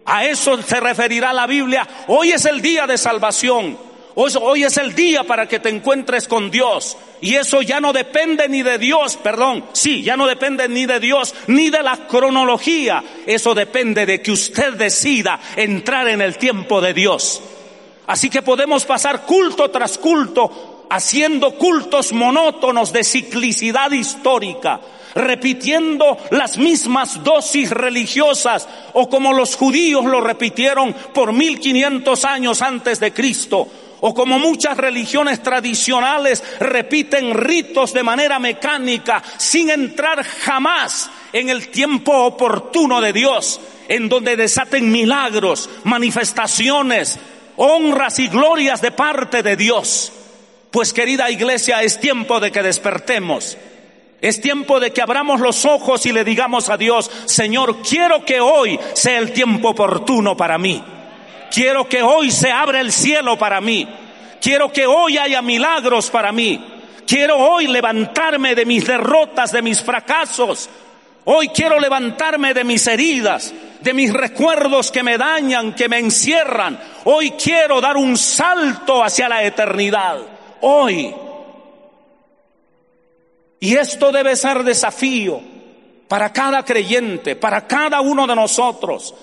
A 0.06 0.24
eso 0.24 0.62
se 0.62 0.80
referirá 0.80 1.32
la 1.32 1.46
Biblia. 1.46 1.86
Hoy 2.06 2.30
es 2.30 2.44
el 2.44 2.62
día 2.62 2.86
de 2.86 2.96
salvación. 2.96 3.76
Hoy, 4.18 4.64
es 4.64 4.78
el 4.78 4.94
día 4.94 5.24
para 5.24 5.46
que 5.46 5.60
te 5.60 5.68
encuentres 5.68 6.26
con 6.26 6.50
Dios. 6.50 6.96
Y 7.20 7.34
eso 7.34 7.60
ya 7.60 7.80
no 7.80 7.92
depende 7.92 8.48
ni 8.48 8.62
de 8.62 8.78
Dios, 8.78 9.16
perdón, 9.16 9.66
sí, 9.72 10.02
ya 10.02 10.16
no 10.16 10.26
depende 10.26 10.68
ni 10.68 10.86
de 10.86 11.00
Dios 11.00 11.34
ni 11.48 11.68
de 11.68 11.82
la 11.82 12.06
cronología. 12.06 13.04
Eso 13.26 13.54
depende 13.54 14.06
de 14.06 14.22
que 14.22 14.32
usted 14.32 14.72
decida 14.72 15.38
entrar 15.54 16.08
en 16.08 16.22
el 16.22 16.38
tiempo 16.38 16.80
de 16.80 16.94
Dios. 16.94 17.42
Así 18.06 18.30
que 18.30 18.40
podemos 18.40 18.86
pasar 18.86 19.26
culto 19.26 19.70
tras 19.70 19.98
culto 19.98 20.75
haciendo 20.90 21.52
cultos 21.52 22.12
monótonos 22.12 22.92
de 22.92 23.04
ciclicidad 23.04 23.90
histórica, 23.90 24.80
repitiendo 25.14 26.18
las 26.30 26.58
mismas 26.58 27.22
dosis 27.24 27.70
religiosas 27.70 28.68
o 28.92 29.08
como 29.08 29.32
los 29.32 29.56
judíos 29.56 30.04
lo 30.04 30.20
repitieron 30.20 30.94
por 31.14 31.32
1500 31.32 32.24
años 32.24 32.62
antes 32.62 33.00
de 33.00 33.12
Cristo 33.12 33.68
o 34.00 34.14
como 34.14 34.38
muchas 34.38 34.76
religiones 34.76 35.42
tradicionales 35.42 36.42
repiten 36.60 37.34
ritos 37.34 37.92
de 37.92 38.02
manera 38.02 38.38
mecánica 38.38 39.22
sin 39.38 39.70
entrar 39.70 40.22
jamás 40.22 41.10
en 41.32 41.48
el 41.48 41.68
tiempo 41.68 42.12
oportuno 42.12 43.00
de 43.00 43.12
Dios, 43.12 43.60
en 43.88 44.08
donde 44.08 44.36
desaten 44.36 44.90
milagros, 44.90 45.68
manifestaciones, 45.84 47.18
honras 47.56 48.18
y 48.18 48.28
glorias 48.28 48.80
de 48.80 48.92
parte 48.92 49.42
de 49.42 49.56
Dios. 49.56 50.12
Pues 50.76 50.92
querida 50.92 51.30
iglesia, 51.30 51.82
es 51.82 51.98
tiempo 52.00 52.38
de 52.38 52.52
que 52.52 52.62
despertemos. 52.62 53.56
Es 54.20 54.42
tiempo 54.42 54.78
de 54.78 54.90
que 54.90 55.00
abramos 55.00 55.40
los 55.40 55.64
ojos 55.64 56.04
y 56.04 56.12
le 56.12 56.22
digamos 56.22 56.68
a 56.68 56.76
Dios, 56.76 57.10
Señor, 57.24 57.80
quiero 57.80 58.26
que 58.26 58.42
hoy 58.42 58.78
sea 58.92 59.16
el 59.16 59.32
tiempo 59.32 59.70
oportuno 59.70 60.36
para 60.36 60.58
mí. 60.58 60.84
Quiero 61.50 61.88
que 61.88 62.02
hoy 62.02 62.30
se 62.30 62.50
abra 62.50 62.82
el 62.82 62.92
cielo 62.92 63.38
para 63.38 63.62
mí. 63.62 63.88
Quiero 64.38 64.70
que 64.70 64.86
hoy 64.86 65.16
haya 65.16 65.40
milagros 65.40 66.10
para 66.10 66.30
mí. 66.30 66.62
Quiero 67.06 67.38
hoy 67.38 67.68
levantarme 67.68 68.54
de 68.54 68.66
mis 68.66 68.86
derrotas, 68.86 69.52
de 69.52 69.62
mis 69.62 69.80
fracasos. 69.80 70.68
Hoy 71.24 71.48
quiero 71.48 71.80
levantarme 71.80 72.52
de 72.52 72.64
mis 72.64 72.86
heridas, 72.86 73.54
de 73.80 73.94
mis 73.94 74.12
recuerdos 74.12 74.92
que 74.92 75.02
me 75.02 75.16
dañan, 75.16 75.72
que 75.72 75.88
me 75.88 76.00
encierran. 76.00 76.78
Hoy 77.04 77.30
quiero 77.30 77.80
dar 77.80 77.96
un 77.96 78.18
salto 78.18 79.02
hacia 79.02 79.26
la 79.26 79.42
eternidad. 79.42 80.35
Hoy. 80.68 81.14
Y 83.60 83.76
esto 83.76 84.10
debe 84.10 84.34
ser 84.34 84.64
desafío 84.64 85.40
para 86.08 86.32
cada 86.32 86.64
creyente, 86.64 87.36
para 87.36 87.68
cada 87.68 88.00
uno 88.00 88.26
de 88.26 88.34
nosotros 88.34 89.14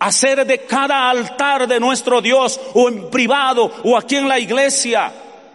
hacer 0.00 0.44
de 0.44 0.58
cada 0.58 1.08
altar 1.08 1.68
de 1.68 1.78
nuestro 1.78 2.20
Dios 2.20 2.60
o 2.74 2.88
en 2.88 3.10
privado 3.10 3.70
o 3.84 3.96
aquí 3.96 4.16
en 4.16 4.26
la 4.26 4.40
iglesia, 4.40 5.12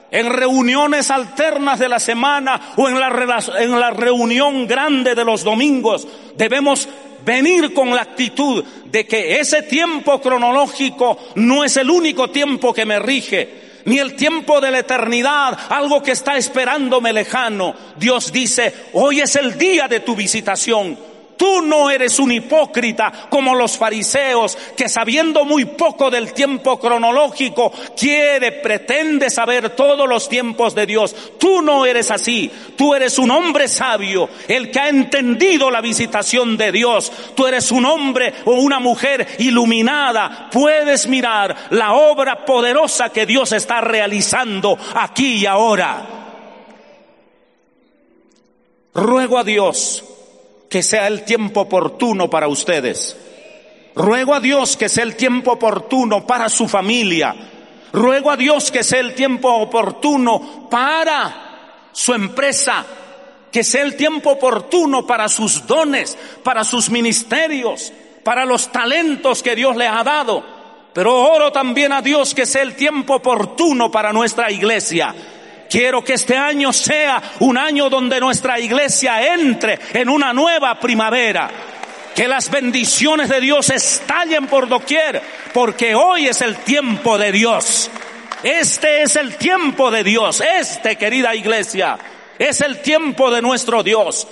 en 0.09 0.29
reuniones 0.29 1.11
alternas 1.11 1.77
de 1.77 1.89
la 1.89 1.99
semana 1.99 2.73
o 2.77 2.87
en 2.87 2.97
la, 2.97 3.09
en 3.59 3.77
la 3.77 3.89
reunión 3.91 4.65
grande 4.65 5.13
de 5.13 5.25
los 5.25 5.43
domingos, 5.43 6.07
debemos 6.37 6.87
venir 7.25 7.73
con 7.73 7.89
la 7.89 8.01
actitud 8.01 8.63
de 8.85 9.05
que 9.05 9.41
ese 9.41 9.63
tiempo 9.63 10.21
cronológico 10.21 11.17
no 11.35 11.65
es 11.65 11.75
el 11.75 11.89
único 11.89 12.29
tiempo 12.29 12.73
que 12.73 12.85
me 12.85 12.99
rige, 12.99 13.62
ni 13.85 13.99
el 13.99 14.15
tiempo 14.15 14.61
de 14.61 14.71
la 14.71 14.79
eternidad, 14.79 15.57
algo 15.69 16.01
que 16.01 16.11
está 16.11 16.37
esperándome 16.37 17.13
lejano. 17.13 17.75
Dios 17.97 18.31
dice, 18.31 18.73
hoy 18.93 19.21
es 19.21 19.35
el 19.35 19.57
día 19.57 19.87
de 19.87 19.99
tu 19.99 20.15
visitación. 20.15 21.12
Tú 21.43 21.61
no 21.61 21.91
eres 21.91 22.19
un 22.19 22.31
hipócrita 22.31 23.11
como 23.29 23.53
los 23.53 23.77
fariseos 23.77 24.57
que 24.77 24.87
sabiendo 24.87 25.43
muy 25.43 25.65
poco 25.65 26.09
del 26.09 26.31
tiempo 26.31 26.79
cronológico 26.79 27.69
quiere, 27.99 28.53
pretende 28.53 29.29
saber 29.29 29.71
todos 29.71 30.07
los 30.07 30.29
tiempos 30.29 30.73
de 30.73 30.85
Dios. 30.85 31.13
Tú 31.37 31.61
no 31.61 31.85
eres 31.85 32.11
así. 32.11 32.49
Tú 32.77 32.95
eres 32.95 33.19
un 33.19 33.29
hombre 33.29 33.67
sabio, 33.67 34.29
el 34.47 34.71
que 34.71 34.79
ha 34.79 34.87
entendido 34.87 35.69
la 35.69 35.81
visitación 35.81 36.55
de 36.55 36.71
Dios. 36.71 37.11
Tú 37.35 37.45
eres 37.45 37.71
un 37.73 37.83
hombre 37.87 38.35
o 38.45 38.53
una 38.53 38.79
mujer 38.79 39.35
iluminada. 39.39 40.47
Puedes 40.49 41.07
mirar 41.07 41.53
la 41.71 41.91
obra 41.91 42.45
poderosa 42.45 43.09
que 43.09 43.25
Dios 43.25 43.51
está 43.51 43.81
realizando 43.81 44.77
aquí 44.95 45.39
y 45.39 45.45
ahora. 45.45 46.07
Ruego 48.93 49.37
a 49.37 49.43
Dios 49.43 50.05
que 50.73 50.81
sea 50.81 51.05
el 51.05 51.21
tiempo 51.21 51.61
oportuno 51.61 52.31
para 52.31 52.47
ustedes. 52.47 53.15
Ruego 53.93 54.33
a 54.33 54.39
Dios 54.39 54.75
que 54.75 54.89
sea 54.89 55.03
el 55.03 55.15
tiempo 55.15 55.51
oportuno 55.51 56.25
para 56.25 56.49
su 56.49 56.67
familia. 56.67 57.35
Ruego 57.91 58.31
a 58.31 58.37
Dios 58.37 58.71
que 58.71 58.83
sea 58.83 58.99
el 59.01 59.13
tiempo 59.13 59.53
oportuno 59.53 60.67
para 60.71 61.89
su 61.91 62.15
empresa, 62.15 62.83
que 63.51 63.63
sea 63.63 63.83
el 63.83 63.95
tiempo 63.95 64.31
oportuno 64.31 65.05
para 65.05 65.29
sus 65.29 65.67
dones, 65.67 66.17
para 66.41 66.63
sus 66.63 66.89
ministerios, 66.89 67.93
para 68.23 68.43
los 68.43 68.71
talentos 68.71 69.43
que 69.43 69.55
Dios 69.55 69.75
le 69.75 69.87
ha 69.87 70.03
dado. 70.03 70.43
Pero 70.91 71.23
oro 71.23 71.51
también 71.51 71.91
a 71.93 72.01
Dios 72.01 72.33
que 72.33 72.47
sea 72.47 72.63
el 72.63 72.75
tiempo 72.75 73.17
oportuno 73.17 73.91
para 73.91 74.11
nuestra 74.11 74.49
iglesia 74.49 75.13
Quiero 75.73 76.03
que 76.03 76.13
este 76.13 76.37
año 76.37 76.71
sea 76.71 77.19
un 77.39 77.57
año 77.57 77.89
donde 77.89 78.19
nuestra 78.19 78.59
iglesia 78.59 79.33
entre 79.33 79.79
en 79.93 80.07
una 80.07 80.31
nueva 80.31 80.79
primavera. 80.79 81.49
Que 82.13 82.27
las 82.27 82.51
bendiciones 82.51 83.27
de 83.27 83.41
Dios 83.41 83.71
estallen 83.71 84.45
por 84.45 84.67
doquier, 84.69 85.19
porque 85.51 85.95
hoy 85.95 86.27
es 86.27 86.41
el 86.41 86.57
tiempo 86.57 87.17
de 87.17 87.31
Dios. 87.31 87.89
Este 88.43 89.01
es 89.01 89.15
el 89.15 89.35
tiempo 89.35 89.89
de 89.89 90.03
Dios, 90.03 90.43
este 90.59 90.95
querida 90.95 91.33
iglesia, 91.33 91.97
es 92.37 92.61
el 92.61 92.83
tiempo 92.83 93.31
de 93.31 93.41
nuestro 93.41 93.81
Dios. 93.81 94.27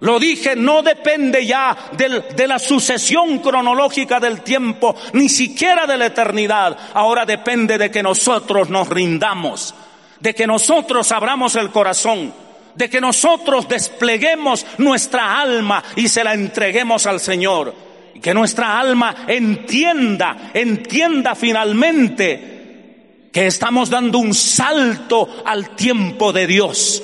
Lo 0.00 0.18
dije, 0.18 0.56
no 0.56 0.82
depende 0.82 1.46
ya 1.46 1.76
de 1.92 2.48
la 2.48 2.58
sucesión 2.58 3.38
cronológica 3.38 4.18
del 4.18 4.40
tiempo, 4.40 4.96
ni 5.12 5.28
siquiera 5.28 5.86
de 5.86 5.96
la 5.96 6.06
eternidad. 6.06 6.76
Ahora 6.92 7.24
depende 7.24 7.78
de 7.78 7.88
que 7.88 8.02
nosotros 8.02 8.68
nos 8.68 8.88
rindamos 8.88 9.72
de 10.20 10.34
que 10.34 10.46
nosotros 10.46 11.10
abramos 11.12 11.56
el 11.56 11.70
corazón, 11.70 12.32
de 12.74 12.90
que 12.90 13.00
nosotros 13.00 13.68
despleguemos 13.68 14.66
nuestra 14.78 15.40
alma 15.40 15.82
y 15.96 16.08
se 16.08 16.24
la 16.24 16.34
entreguemos 16.34 17.06
al 17.06 17.20
Señor. 17.20 17.74
Y 18.14 18.20
que 18.20 18.34
nuestra 18.34 18.78
alma 18.78 19.14
entienda, 19.26 20.50
entienda 20.54 21.34
finalmente 21.34 23.28
que 23.32 23.46
estamos 23.46 23.90
dando 23.90 24.18
un 24.18 24.32
salto 24.32 25.42
al 25.44 25.76
tiempo 25.76 26.32
de 26.32 26.46
Dios. 26.46 27.02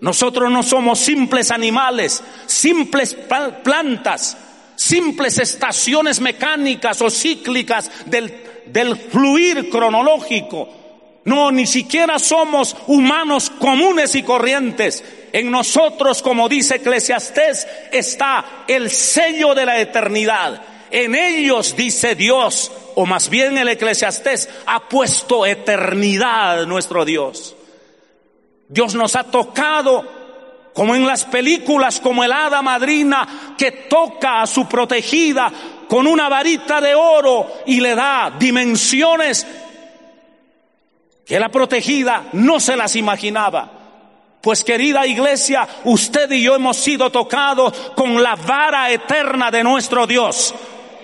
Nosotros 0.00 0.50
no 0.50 0.62
somos 0.62 0.98
simples 0.98 1.50
animales, 1.50 2.22
simples 2.46 3.14
plantas, 3.62 4.36
simples 4.74 5.38
estaciones 5.38 6.20
mecánicas 6.20 7.02
o 7.02 7.10
cíclicas 7.10 7.90
del, 8.06 8.32
del 8.66 8.96
fluir 8.96 9.68
cronológico. 9.68 10.79
No, 11.24 11.50
ni 11.52 11.66
siquiera 11.66 12.18
somos 12.18 12.76
humanos 12.86 13.50
comunes 13.50 14.14
y 14.14 14.22
corrientes. 14.22 15.04
En 15.32 15.50
nosotros, 15.50 16.22
como 16.22 16.48
dice 16.48 16.76
Eclesiastés, 16.76 17.66
está 17.92 18.64
el 18.66 18.90
sello 18.90 19.54
de 19.54 19.66
la 19.66 19.80
eternidad. 19.80 20.62
En 20.90 21.14
ellos, 21.14 21.76
dice 21.76 22.14
Dios, 22.14 22.72
o 22.96 23.06
más 23.06 23.28
bien 23.28 23.56
el 23.58 23.68
Eclesiastés, 23.68 24.48
ha 24.66 24.88
puesto 24.88 25.46
eternidad 25.46 26.66
nuestro 26.66 27.04
Dios. 27.04 27.54
Dios 28.68 28.94
nos 28.94 29.14
ha 29.14 29.24
tocado 29.24 30.20
como 30.74 30.94
en 30.94 31.06
las 31.06 31.24
películas, 31.24 32.00
como 32.00 32.24
el 32.24 32.32
hada 32.32 32.62
madrina 32.62 33.54
que 33.58 33.72
toca 33.72 34.42
a 34.42 34.46
su 34.46 34.66
protegida 34.66 35.52
con 35.88 36.06
una 36.06 36.28
varita 36.28 36.80
de 36.80 36.94
oro 36.94 37.52
y 37.66 37.80
le 37.80 37.94
da 37.94 38.32
dimensiones 38.38 39.46
que 41.30 41.38
la 41.38 41.48
protegida 41.48 42.24
no 42.32 42.58
se 42.58 42.76
las 42.76 42.96
imaginaba. 42.96 43.70
Pues 44.40 44.64
querida 44.64 45.06
iglesia, 45.06 45.64
usted 45.84 46.28
y 46.32 46.42
yo 46.42 46.56
hemos 46.56 46.76
sido 46.76 47.12
tocados 47.12 47.92
con 47.94 48.20
la 48.20 48.34
vara 48.34 48.90
eterna 48.90 49.48
de 49.48 49.62
nuestro 49.62 50.08
Dios. 50.08 50.52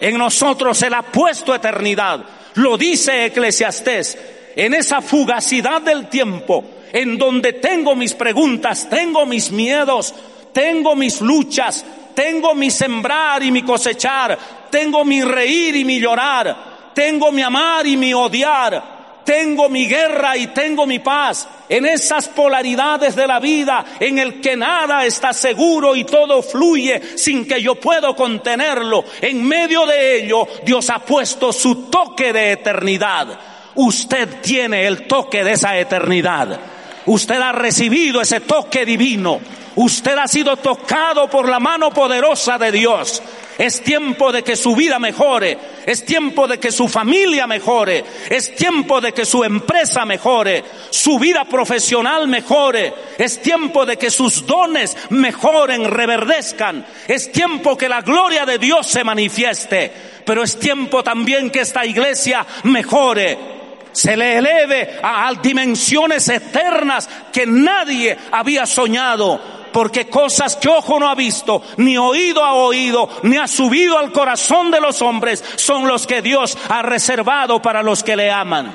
En 0.00 0.18
nosotros 0.18 0.78
se 0.78 0.90
la 0.90 0.98
ha 0.98 1.02
puesto 1.02 1.54
eternidad. 1.54 2.24
Lo 2.54 2.76
dice 2.76 3.26
Eclesiastés, 3.26 4.18
en 4.56 4.74
esa 4.74 5.00
fugacidad 5.00 5.80
del 5.80 6.08
tiempo, 6.08 6.64
en 6.92 7.16
donde 7.18 7.52
tengo 7.52 7.94
mis 7.94 8.14
preguntas, 8.14 8.90
tengo 8.90 9.26
mis 9.26 9.52
miedos, 9.52 10.12
tengo 10.52 10.96
mis 10.96 11.20
luchas, 11.20 11.84
tengo 12.16 12.52
mi 12.52 12.72
sembrar 12.72 13.44
y 13.44 13.52
mi 13.52 13.62
cosechar, 13.62 14.36
tengo 14.72 15.04
mi 15.04 15.22
reír 15.22 15.76
y 15.76 15.84
mi 15.84 16.00
llorar, 16.00 16.90
tengo 16.94 17.30
mi 17.30 17.42
amar 17.42 17.86
y 17.86 17.96
mi 17.96 18.12
odiar, 18.12 18.95
tengo 19.26 19.68
mi 19.68 19.86
guerra 19.86 20.36
y 20.36 20.46
tengo 20.46 20.86
mi 20.86 21.00
paz. 21.00 21.46
En 21.68 21.84
esas 21.84 22.28
polaridades 22.28 23.16
de 23.16 23.26
la 23.26 23.40
vida 23.40 23.84
en 23.98 24.18
el 24.18 24.40
que 24.40 24.56
nada 24.56 25.04
está 25.04 25.32
seguro 25.32 25.96
y 25.96 26.04
todo 26.04 26.42
fluye 26.42 27.18
sin 27.18 27.46
que 27.46 27.60
yo 27.60 27.74
pueda 27.74 28.14
contenerlo. 28.14 29.04
En 29.20 29.44
medio 29.44 29.84
de 29.84 30.22
ello, 30.22 30.46
Dios 30.64 30.88
ha 30.90 31.00
puesto 31.00 31.52
su 31.52 31.90
toque 31.90 32.32
de 32.32 32.52
eternidad. 32.52 33.26
Usted 33.74 34.40
tiene 34.40 34.86
el 34.86 35.08
toque 35.08 35.42
de 35.42 35.52
esa 35.52 35.76
eternidad. 35.76 36.58
Usted 37.06 37.40
ha 37.40 37.52
recibido 37.52 38.20
ese 38.20 38.40
toque 38.40 38.86
divino. 38.86 39.40
Usted 39.74 40.16
ha 40.16 40.28
sido 40.28 40.56
tocado 40.56 41.28
por 41.28 41.48
la 41.48 41.58
mano 41.58 41.90
poderosa 41.90 42.58
de 42.58 42.70
Dios. 42.70 43.22
Es 43.58 43.82
tiempo 43.82 44.32
de 44.32 44.42
que 44.42 44.54
su 44.54 44.76
vida 44.76 44.98
mejore. 44.98 45.56
Es 45.86 46.04
tiempo 46.04 46.46
de 46.46 46.58
que 46.58 46.70
su 46.70 46.88
familia 46.88 47.46
mejore. 47.46 48.04
Es 48.28 48.54
tiempo 48.54 49.00
de 49.00 49.12
que 49.12 49.24
su 49.24 49.44
empresa 49.44 50.04
mejore. 50.04 50.62
Su 50.90 51.18
vida 51.18 51.44
profesional 51.44 52.28
mejore. 52.28 52.92
Es 53.16 53.40
tiempo 53.40 53.86
de 53.86 53.96
que 53.96 54.10
sus 54.10 54.46
dones 54.46 54.96
mejoren, 55.08 55.84
reverdezcan. 55.84 56.84
Es 57.08 57.32
tiempo 57.32 57.76
que 57.76 57.88
la 57.88 58.02
gloria 58.02 58.44
de 58.44 58.58
Dios 58.58 58.86
se 58.86 59.04
manifieste. 59.04 59.90
Pero 60.24 60.42
es 60.42 60.58
tiempo 60.58 61.02
también 61.02 61.50
que 61.50 61.60
esta 61.60 61.86
iglesia 61.86 62.44
mejore 62.64 63.56
se 63.96 64.14
le 64.14 64.36
eleve 64.36 64.98
a 65.02 65.32
dimensiones 65.42 66.28
eternas 66.28 67.08
que 67.32 67.46
nadie 67.46 68.14
había 68.30 68.66
soñado 68.66 69.55
porque 69.76 70.06
cosas 70.06 70.56
que 70.56 70.70
ojo 70.70 70.98
no 70.98 71.06
ha 71.06 71.14
visto, 71.14 71.62
ni 71.76 71.98
oído 71.98 72.42
ha 72.42 72.54
oído, 72.54 73.10
ni 73.24 73.36
ha 73.36 73.46
subido 73.46 73.98
al 73.98 74.10
corazón 74.10 74.70
de 74.70 74.80
los 74.80 75.02
hombres, 75.02 75.44
son 75.56 75.86
los 75.86 76.06
que 76.06 76.22
Dios 76.22 76.56
ha 76.70 76.80
reservado 76.80 77.60
para 77.60 77.82
los 77.82 78.02
que 78.02 78.16
le 78.16 78.30
aman. 78.30 78.72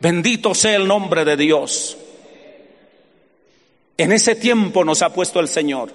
Bendito 0.00 0.54
sea 0.54 0.76
el 0.76 0.86
nombre 0.86 1.24
de 1.24 1.38
Dios. 1.38 1.96
En 3.96 4.12
ese 4.12 4.34
tiempo 4.34 4.84
nos 4.84 5.00
ha 5.00 5.14
puesto 5.14 5.40
el 5.40 5.48
Señor. 5.48 5.94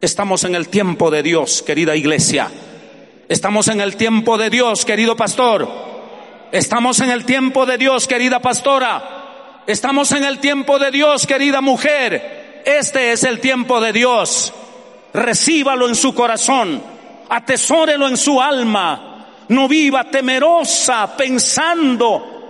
Estamos 0.00 0.44
en 0.44 0.54
el 0.54 0.68
tiempo 0.68 1.10
de 1.10 1.24
Dios, 1.24 1.64
querida 1.64 1.96
iglesia. 1.96 2.52
Estamos 3.28 3.66
en 3.66 3.80
el 3.80 3.96
tiempo 3.96 4.38
de 4.38 4.48
Dios, 4.48 4.84
querido 4.84 5.16
pastor. 5.16 5.68
Estamos 6.52 7.00
en 7.00 7.10
el 7.10 7.24
tiempo 7.24 7.66
de 7.66 7.78
Dios, 7.78 8.06
querida 8.06 8.38
pastora. 8.38 9.62
Estamos 9.66 10.12
en 10.12 10.22
el 10.22 10.38
tiempo 10.38 10.78
de 10.78 10.92
Dios, 10.92 11.26
querida 11.26 11.60
mujer. 11.60 12.39
Este 12.64 13.12
es 13.12 13.24
el 13.24 13.40
tiempo 13.40 13.80
de 13.80 13.92
Dios. 13.92 14.52
Recíbalo 15.12 15.88
en 15.88 15.94
su 15.94 16.14
corazón, 16.14 16.82
atesórelo 17.28 18.08
en 18.08 18.16
su 18.16 18.40
alma. 18.40 19.26
No 19.48 19.66
viva 19.66 20.04
temerosa 20.04 21.16
pensando, 21.16 22.40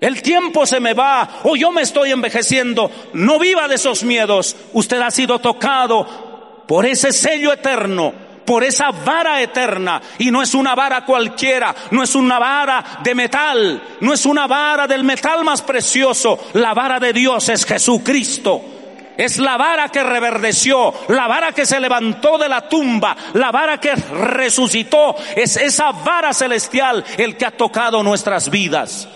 el 0.00 0.22
tiempo 0.22 0.64
se 0.64 0.78
me 0.78 0.94
va 0.94 1.40
o 1.44 1.56
yo 1.56 1.72
me 1.72 1.82
estoy 1.82 2.12
envejeciendo. 2.12 2.90
No 3.14 3.38
viva 3.38 3.66
de 3.66 3.74
esos 3.74 4.04
miedos. 4.04 4.54
Usted 4.72 5.00
ha 5.00 5.10
sido 5.10 5.40
tocado 5.40 6.64
por 6.68 6.86
ese 6.86 7.12
sello 7.12 7.52
eterno, 7.52 8.12
por 8.44 8.62
esa 8.62 8.90
vara 8.90 9.42
eterna. 9.42 10.00
Y 10.18 10.30
no 10.30 10.40
es 10.40 10.54
una 10.54 10.76
vara 10.76 11.04
cualquiera, 11.04 11.74
no 11.90 12.02
es 12.04 12.14
una 12.14 12.38
vara 12.38 13.00
de 13.02 13.14
metal, 13.14 13.82
no 14.00 14.12
es 14.12 14.24
una 14.24 14.46
vara 14.46 14.86
del 14.86 15.02
metal 15.02 15.42
más 15.44 15.62
precioso. 15.62 16.38
La 16.52 16.74
vara 16.74 17.00
de 17.00 17.12
Dios 17.12 17.48
es 17.48 17.64
Jesucristo 17.64 18.77
es 19.18 19.38
la 19.38 19.56
vara 19.56 19.88
que 19.88 20.04
reverdeció, 20.04 20.94
la 21.08 21.26
vara 21.26 21.50
que 21.50 21.66
se 21.66 21.80
levantó 21.80 22.38
de 22.38 22.48
la 22.48 22.68
tumba, 22.68 23.16
la 23.34 23.50
vara 23.50 23.80
que 23.80 23.92
resucitó, 23.96 25.16
es 25.34 25.56
esa 25.56 25.90
vara 25.90 26.32
celestial 26.32 27.04
el 27.16 27.36
que 27.36 27.44
ha 27.44 27.50
tocado 27.50 28.00
nuestras 28.04 28.48
vidas. 28.48 29.08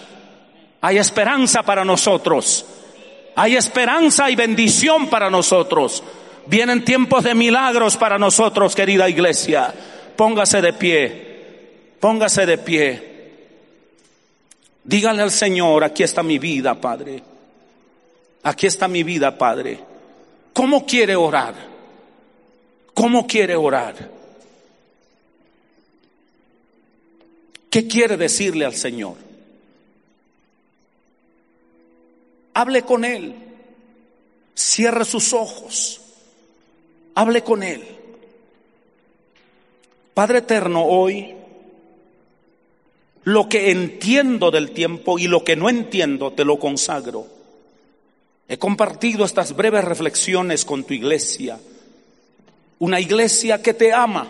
Hay 0.80 0.98
esperanza 0.98 1.62
para 1.62 1.84
nosotros, 1.84 2.66
hay 3.36 3.54
esperanza 3.54 4.28
y 4.28 4.34
bendición 4.34 5.06
para 5.06 5.30
nosotros. 5.30 6.02
Vienen 6.46 6.84
tiempos 6.84 7.22
de 7.22 7.36
milagros 7.36 7.96
para 7.96 8.18
nosotros, 8.18 8.74
querida 8.74 9.08
iglesia. 9.08 9.72
Póngase 10.16 10.60
de 10.60 10.72
pie, 10.72 11.92
póngase 12.00 12.44
de 12.44 12.58
pie. 12.58 13.12
Dígale 14.82 15.22
al 15.22 15.30
Señor, 15.30 15.84
aquí 15.84 16.02
está 16.02 16.24
mi 16.24 16.40
vida, 16.40 16.74
Padre. 16.74 17.22
Aquí 18.42 18.66
está 18.66 18.88
mi 18.88 19.04
vida, 19.04 19.38
Padre. 19.38 19.91
¿Cómo 20.52 20.84
quiere 20.86 21.16
orar? 21.16 21.54
¿Cómo 22.94 23.26
quiere 23.26 23.56
orar? 23.56 24.10
¿Qué 27.70 27.86
quiere 27.88 28.16
decirle 28.16 28.66
al 28.66 28.74
Señor? 28.74 29.16
Hable 32.54 32.82
con 32.82 33.04
Él. 33.04 33.34
Cierre 34.54 35.04
sus 35.06 35.32
ojos. 35.32 36.00
Hable 37.14 37.42
con 37.42 37.62
Él. 37.62 37.82
Padre 40.12 40.38
eterno, 40.38 40.84
hoy 40.84 41.34
lo 43.24 43.48
que 43.48 43.70
entiendo 43.70 44.50
del 44.50 44.72
tiempo 44.72 45.18
y 45.18 45.28
lo 45.28 45.44
que 45.44 45.56
no 45.56 45.70
entiendo 45.70 46.32
te 46.32 46.44
lo 46.44 46.58
consagro. 46.58 47.26
He 48.52 48.58
compartido 48.58 49.24
estas 49.24 49.56
breves 49.56 49.82
reflexiones 49.82 50.66
con 50.66 50.84
tu 50.84 50.92
iglesia. 50.92 51.58
Una 52.80 53.00
iglesia 53.00 53.62
que 53.62 53.72
te 53.72 53.94
ama. 53.94 54.28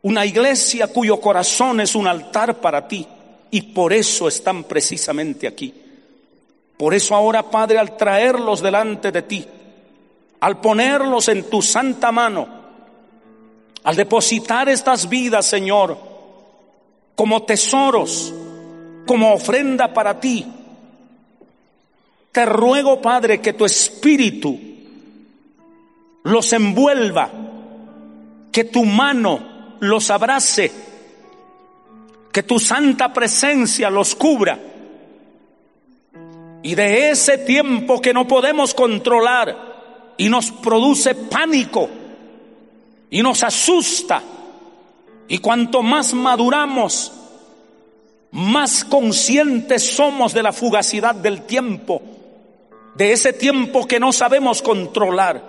Una 0.00 0.24
iglesia 0.24 0.86
cuyo 0.86 1.20
corazón 1.20 1.80
es 1.80 1.94
un 1.94 2.06
altar 2.06 2.62
para 2.62 2.88
ti. 2.88 3.06
Y 3.50 3.60
por 3.60 3.92
eso 3.92 4.26
están 4.26 4.64
precisamente 4.64 5.46
aquí. 5.46 5.74
Por 6.78 6.94
eso 6.94 7.14
ahora, 7.14 7.42
Padre, 7.42 7.76
al 7.76 7.94
traerlos 7.94 8.62
delante 8.62 9.12
de 9.12 9.20
ti, 9.20 9.46
al 10.40 10.62
ponerlos 10.62 11.28
en 11.28 11.50
tu 11.50 11.60
santa 11.60 12.10
mano, 12.10 12.48
al 13.82 13.96
depositar 13.96 14.70
estas 14.70 15.10
vidas, 15.10 15.44
Señor, 15.44 15.98
como 17.14 17.42
tesoros, 17.42 18.32
como 19.06 19.34
ofrenda 19.34 19.92
para 19.92 20.18
ti, 20.18 20.46
te 22.34 22.44
ruego, 22.44 23.00
Padre, 23.00 23.40
que 23.40 23.52
tu 23.52 23.64
espíritu 23.64 24.58
los 26.24 26.52
envuelva, 26.52 27.30
que 28.50 28.64
tu 28.64 28.84
mano 28.84 29.76
los 29.78 30.10
abrace, 30.10 30.72
que 32.32 32.42
tu 32.42 32.58
santa 32.58 33.12
presencia 33.12 33.88
los 33.88 34.16
cubra. 34.16 34.58
Y 36.64 36.74
de 36.74 37.10
ese 37.10 37.38
tiempo 37.38 38.00
que 38.00 38.12
no 38.12 38.26
podemos 38.26 38.74
controlar 38.74 40.14
y 40.16 40.28
nos 40.28 40.50
produce 40.50 41.14
pánico 41.14 41.88
y 43.10 43.22
nos 43.22 43.44
asusta, 43.44 44.20
y 45.28 45.38
cuanto 45.38 45.84
más 45.84 46.12
maduramos, 46.12 47.12
más 48.32 48.84
conscientes 48.84 49.94
somos 49.94 50.34
de 50.34 50.42
la 50.42 50.52
fugacidad 50.52 51.14
del 51.14 51.42
tiempo 51.42 52.02
de 52.94 53.12
ese 53.12 53.32
tiempo 53.32 53.86
que 53.86 54.00
no 54.00 54.12
sabemos 54.12 54.62
controlar, 54.62 55.42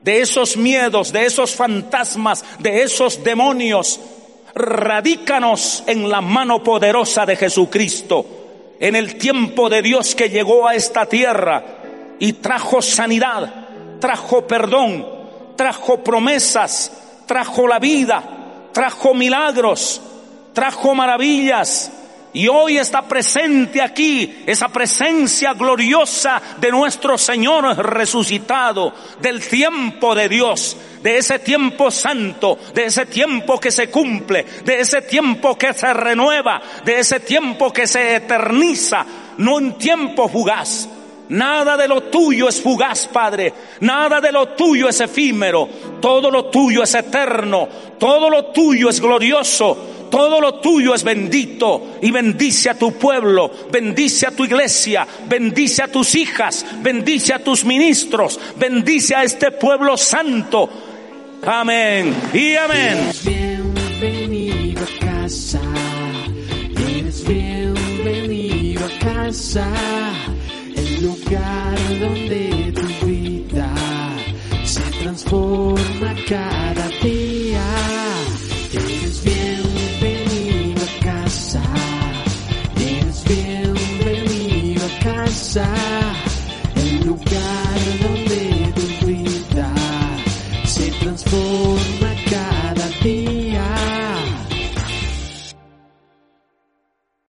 de 0.00 0.20
esos 0.20 0.56
miedos, 0.56 1.12
de 1.12 1.24
esos 1.24 1.54
fantasmas, 1.54 2.44
de 2.58 2.82
esos 2.82 3.24
demonios. 3.24 4.00
Radícanos 4.54 5.82
en 5.86 6.08
la 6.08 6.20
mano 6.20 6.62
poderosa 6.62 7.26
de 7.26 7.36
Jesucristo, 7.36 8.26
en 8.78 8.96
el 8.96 9.16
tiempo 9.16 9.68
de 9.68 9.82
Dios 9.82 10.14
que 10.14 10.28
llegó 10.28 10.68
a 10.68 10.74
esta 10.74 11.06
tierra 11.06 11.64
y 12.18 12.34
trajo 12.34 12.82
sanidad, 12.82 13.98
trajo 14.00 14.46
perdón, 14.46 15.06
trajo 15.56 16.04
promesas, 16.04 16.92
trajo 17.26 17.66
la 17.66 17.78
vida, 17.78 18.68
trajo 18.72 19.14
milagros, 19.14 20.00
trajo 20.52 20.94
maravillas, 20.94 21.90
y 22.34 22.48
hoy 22.48 22.78
está 22.78 23.02
presente 23.02 23.80
aquí 23.80 24.42
esa 24.44 24.68
presencia 24.68 25.54
gloriosa 25.54 26.42
de 26.58 26.70
nuestro 26.72 27.16
Señor 27.16 27.76
resucitado, 27.78 28.92
del 29.20 29.40
tiempo 29.46 30.16
de 30.16 30.28
Dios, 30.28 30.76
de 31.00 31.16
ese 31.16 31.38
tiempo 31.38 31.92
santo, 31.92 32.58
de 32.74 32.86
ese 32.86 33.06
tiempo 33.06 33.60
que 33.60 33.70
se 33.70 33.88
cumple, 33.88 34.44
de 34.64 34.80
ese 34.80 35.02
tiempo 35.02 35.56
que 35.56 35.72
se 35.74 35.94
renueva, 35.94 36.60
de 36.84 36.98
ese 36.98 37.20
tiempo 37.20 37.72
que 37.72 37.86
se 37.86 38.16
eterniza, 38.16 39.06
no 39.38 39.60
en 39.60 39.78
tiempo 39.78 40.28
fugaz. 40.28 40.88
Nada 41.28 41.76
de 41.76 41.88
lo 41.88 42.02
tuyo 42.02 42.48
es 42.48 42.60
fugaz, 42.60 43.06
Padre. 43.06 43.54
Nada 43.80 44.20
de 44.20 44.30
lo 44.30 44.48
tuyo 44.48 44.90
es 44.90 45.00
efímero. 45.00 45.66
Todo 46.00 46.30
lo 46.30 46.46
tuyo 46.46 46.82
es 46.82 46.94
eterno. 46.94 47.66
Todo 47.98 48.28
lo 48.28 48.46
tuyo 48.46 48.90
es 48.90 49.00
glorioso 49.00 49.93
todo 50.10 50.40
lo 50.40 50.54
tuyo 50.54 50.94
es 50.94 51.04
bendito 51.04 51.96
y 52.00 52.10
bendice 52.10 52.70
a 52.70 52.78
tu 52.78 52.92
pueblo, 52.92 53.50
bendice 53.70 54.26
a 54.26 54.30
tu 54.30 54.44
iglesia, 54.44 55.06
bendice 55.28 55.82
a 55.82 55.88
tus 55.88 56.14
hijas, 56.14 56.64
bendice 56.82 57.34
a 57.34 57.38
tus 57.38 57.64
ministros, 57.64 58.38
bendice 58.56 59.14
a 59.14 59.24
este 59.24 59.50
pueblo 59.52 59.96
santo. 59.96 60.68
Amén 61.46 62.14
y 62.32 62.54
amén. 62.54 63.10
A 64.74 65.04
casa. 65.24 65.60
Eres 66.76 67.26
bienvenido 67.26 68.84
a 68.84 69.04
casa. 69.04 69.66
El 70.76 71.02
lugar 71.02 71.78
donde 72.00 72.72
tu 72.74 73.06
vida 73.06 73.74
se 74.64 74.82
transforma 75.02 76.14
cada 76.28 76.73
inside. 85.56 86.13